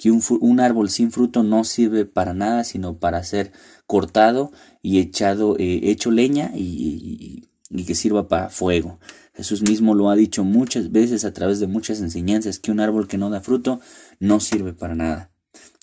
Que 0.04 0.12
un, 0.12 0.60
árbol 0.60 0.90
sin 0.90 1.12
fruto 1.12 1.44
no 1.44 1.64
sirve 1.64 2.04
para 2.04 2.34
nada 2.34 2.66
sino 2.66 2.98
para 2.98 3.24
ser 3.24 3.54
cortado 3.88 4.52
y 4.82 5.00
echado, 5.00 5.56
eh, 5.58 5.80
hecho 5.84 6.12
leña 6.12 6.52
y, 6.54 7.48
y 7.70 7.84
que 7.86 7.96
sirva 7.96 8.28
para 8.28 8.50
fuego. 8.50 9.00
Jesús 9.34 9.62
mismo 9.62 9.96
lo 9.96 10.10
ha 10.10 10.18
dicho 10.18 10.44
muchas 10.44 10.92
veces 10.92 11.24
a 11.24 11.32
través 11.32 11.62
de 11.62 11.68
muchas 11.68 12.02
enseñanzas 12.02 12.60
que 12.60 12.72
un 12.72 12.82
árbol 12.82 13.08
que 13.08 13.18
no 13.18 13.30
da 13.30 13.40
fruto 13.40 13.80
no 14.20 14.42
sirve 14.42 14.74
para 14.74 14.94
nada. 14.94 15.32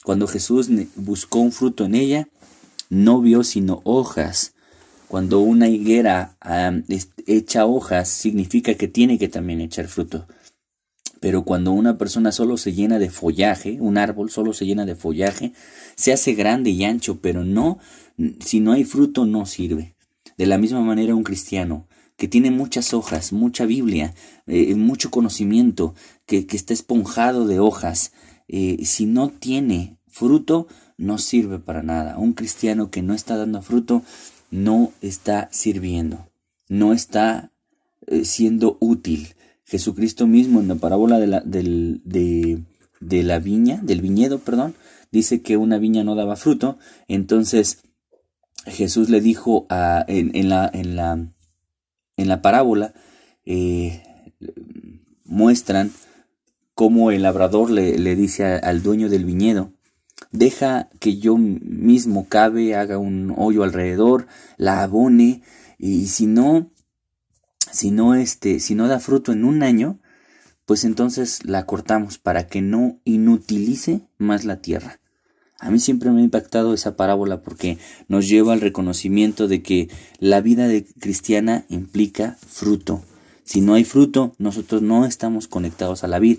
Cuando 0.04 0.26
Jesús 0.26 0.68
buscó 0.96 1.38
un 1.38 1.52
fruto 1.52 1.87
en 1.87 1.94
ella, 1.94 2.28
no 2.90 3.22
vio 3.22 3.42
sino 3.42 3.80
hojas 3.85 4.52
cuando 5.11 5.40
una 5.40 5.68
higuera 5.68 6.37
echa 7.26 7.66
hojas, 7.66 8.09
significa 8.09 8.74
que 8.74 8.87
tiene 8.87 9.18
que 9.18 9.26
también 9.26 9.61
echar 9.61 9.88
fruto. 9.88 10.28
Pero 11.20 11.44
cuando 11.44 11.72
una 11.72 11.98
persona 11.98 12.33
solo 12.33 12.56
se 12.56 12.72
llena 12.72 12.98
de 12.98 13.11
follaje, 13.11 13.76
un 13.80 13.98
árbol 13.98 14.30
solo 14.30 14.52
se 14.52 14.66
llena 14.66 14.87
de 14.87 14.96
follaje, 14.96 15.52
se 15.94 16.12
hace 16.12 16.35
grande 16.35 16.70
y 16.70 16.85
ancho, 16.85 17.20
pero 17.20 17.44
no, 17.44 17.78
si 18.40 18.61
no 18.61 18.72
hay 18.72 18.85
fruto 18.85 19.26
no 19.26 19.46
sirve. 19.46 19.94
De 20.38 20.46
la 20.46 20.56
misma 20.56 20.80
manera 20.80 21.14
un 21.14 21.22
cristiano 21.22 21.87
que 22.16 22.28
tiene 22.28 22.50
muchas 22.50 22.92
hojas, 22.92 23.33
mucha 23.33 23.64
Biblia, 23.64 24.14
eh, 24.46 24.74
mucho 24.74 25.11
conocimiento, 25.11 25.94
que, 26.26 26.46
está 26.50 26.74
esponjado 26.74 27.46
de 27.46 27.61
hojas, 27.61 28.12
eh, 28.46 28.78
si 28.85 29.06
no 29.06 29.30
tiene 29.30 29.98
fruto, 30.06 30.68
no 30.98 31.16
sirve 31.16 31.59
para 31.59 31.83
nada. 31.83 32.18
Un 32.18 32.35
cristiano 32.35 32.90
que 32.90 33.00
no 33.02 33.14
está 33.14 33.37
dando 33.37 33.62
fruto 33.62 34.02
no 34.50 34.92
está 35.00 35.48
sirviendo, 35.50 36.30
no 36.68 36.92
está 36.92 37.52
eh, 38.06 38.24
siendo 38.24 38.76
útil. 38.80 39.35
Jesucristo 39.70 40.26
mismo 40.26 40.59
en 40.59 40.66
la 40.66 40.74
parábola 40.74 41.20
de 41.20 41.28
la, 41.28 41.42
de, 41.44 43.22
la 43.22 43.38
viña, 43.38 43.78
del 43.85 44.00
viñedo, 44.00 44.40
perdón, 44.40 44.74
dice 45.12 45.42
que 45.42 45.56
una 45.56 45.78
viña 45.78 46.02
no 46.02 46.16
daba 46.16 46.35
fruto, 46.35 46.76
entonces 47.06 47.78
Jesús 48.66 49.11
le 49.11 49.20
dijo 49.20 49.66
a, 49.68 50.04
en, 50.09 50.48
la, 50.48 50.68
en, 50.74 50.96
la, 50.96 51.24
en 52.16 52.28
la 52.28 52.42
parábola, 52.42 52.94
eh, 53.44 54.02
muestran 55.24 55.92
cómo 56.74 57.12
el 57.12 57.22
labrador 57.22 57.70
le, 57.70 57.96
le 57.96 58.16
dice 58.16 58.44
al 58.44 58.83
dueño 58.83 59.09
del 59.09 59.24
viñedo, 59.24 59.72
deja 60.33 60.88
que 60.98 61.18
yo 61.18 61.37
mismo 61.37 62.26
cabe, 62.28 62.74
haga 62.74 62.98
un 62.98 63.33
hoyo 63.37 63.62
alrededor, 63.62 64.26
la 64.56 64.83
abone, 64.83 65.42
y 65.78 66.09
si 66.09 66.26
no, 66.26 66.72
si 67.72 67.90
no 67.90 68.14
este, 68.14 68.61
si 68.61 68.74
no 68.74 68.88
da 68.88 69.00
fruto 69.00 69.33
en 69.33 69.44
un 69.44 69.62
año, 69.62 69.98
pues 70.66 70.85
entonces 70.85 71.44
la 71.44 71.66
cortamos 71.66 72.18
para 72.18 72.46
que 72.46 72.62
no 72.62 73.00
inutilice 73.04 74.02
más 74.18 74.44
la 74.44 74.61
tierra. 74.61 75.00
A 75.59 75.70
mí 75.70 75.78
siempre 75.78 76.11
me 76.11 76.20
ha 76.20 76.24
impactado 76.24 76.72
esa 76.72 76.96
parábola 76.96 77.42
porque 77.42 77.78
nos 78.09 78.28
lleva 78.28 78.54
al 78.54 78.61
reconocimiento 78.61 79.46
de 79.46 79.62
que 79.62 79.90
la 80.18 80.40
vida 80.40 80.68
de 80.68 80.85
cristiana 80.85 81.66
implica 81.68 82.38
fruto. 82.46 83.02
Si 83.44 83.61
no 83.61 83.74
hay 83.74 83.85
fruto, 83.85 84.35
nosotros 84.38 84.80
no 84.80 85.04
estamos 85.04 85.48
conectados 85.48 86.02
a 86.02 86.09
la 86.09 86.18
vid, 86.18 86.38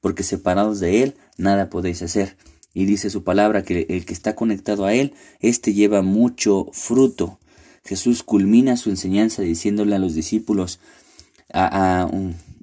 porque 0.00 0.22
separados 0.22 0.78
de 0.78 1.02
él 1.02 1.14
nada 1.36 1.68
podéis 1.68 2.02
hacer. 2.02 2.36
Y 2.72 2.84
dice 2.84 3.10
su 3.10 3.24
palabra 3.24 3.64
que 3.64 3.86
el 3.88 4.04
que 4.04 4.12
está 4.12 4.36
conectado 4.36 4.84
a 4.84 4.94
Él, 4.94 5.14
éste 5.40 5.74
lleva 5.74 6.02
mucho 6.02 6.68
fruto. 6.72 7.39
Jesús 7.84 8.22
culmina 8.22 8.76
su 8.76 8.90
enseñanza 8.90 9.42
diciéndole 9.42 9.96
a 9.96 9.98
los 9.98 10.14
discípulos 10.14 10.80
a, 11.52 12.08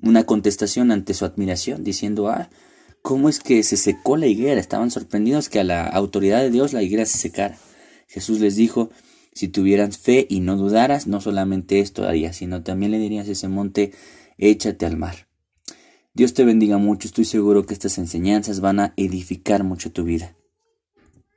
una 0.01 0.23
contestación 0.25 0.91
ante 0.91 1.13
su 1.13 1.25
admiración, 1.25 1.83
diciendo, 1.83 2.29
ah, 2.29 2.49
¿cómo 3.01 3.29
es 3.29 3.39
que 3.39 3.63
se 3.63 3.77
secó 3.77 4.15
la 4.15 4.27
higuera? 4.27 4.59
Estaban 4.59 4.91
sorprendidos 4.91 5.49
que 5.49 5.59
a 5.59 5.63
la 5.63 5.87
autoridad 5.87 6.41
de 6.41 6.51
Dios 6.51 6.73
la 6.73 6.83
higuera 6.83 7.05
se 7.05 7.17
secara. 7.17 7.57
Jesús 8.07 8.39
les 8.39 8.55
dijo, 8.55 8.89
si 9.33 9.47
tuvieras 9.47 9.97
fe 9.97 10.25
y 10.29 10.39
no 10.39 10.55
dudaras, 10.55 11.07
no 11.07 11.19
solamente 11.19 11.79
esto 11.79 12.07
harías, 12.07 12.37
sino 12.37 12.63
también 12.63 12.91
le 12.91 12.99
dirías 12.99 13.27
a 13.27 13.31
ese 13.31 13.47
monte, 13.47 13.91
échate 14.37 14.85
al 14.85 14.97
mar. 14.97 15.27
Dios 16.13 16.33
te 16.33 16.45
bendiga 16.45 16.77
mucho, 16.77 17.07
estoy 17.07 17.25
seguro 17.25 17.65
que 17.65 17.73
estas 17.73 17.97
enseñanzas 17.97 18.59
van 18.61 18.79
a 18.79 18.93
edificar 18.97 19.63
mucho 19.63 19.91
tu 19.91 20.03
vida. 20.03 20.36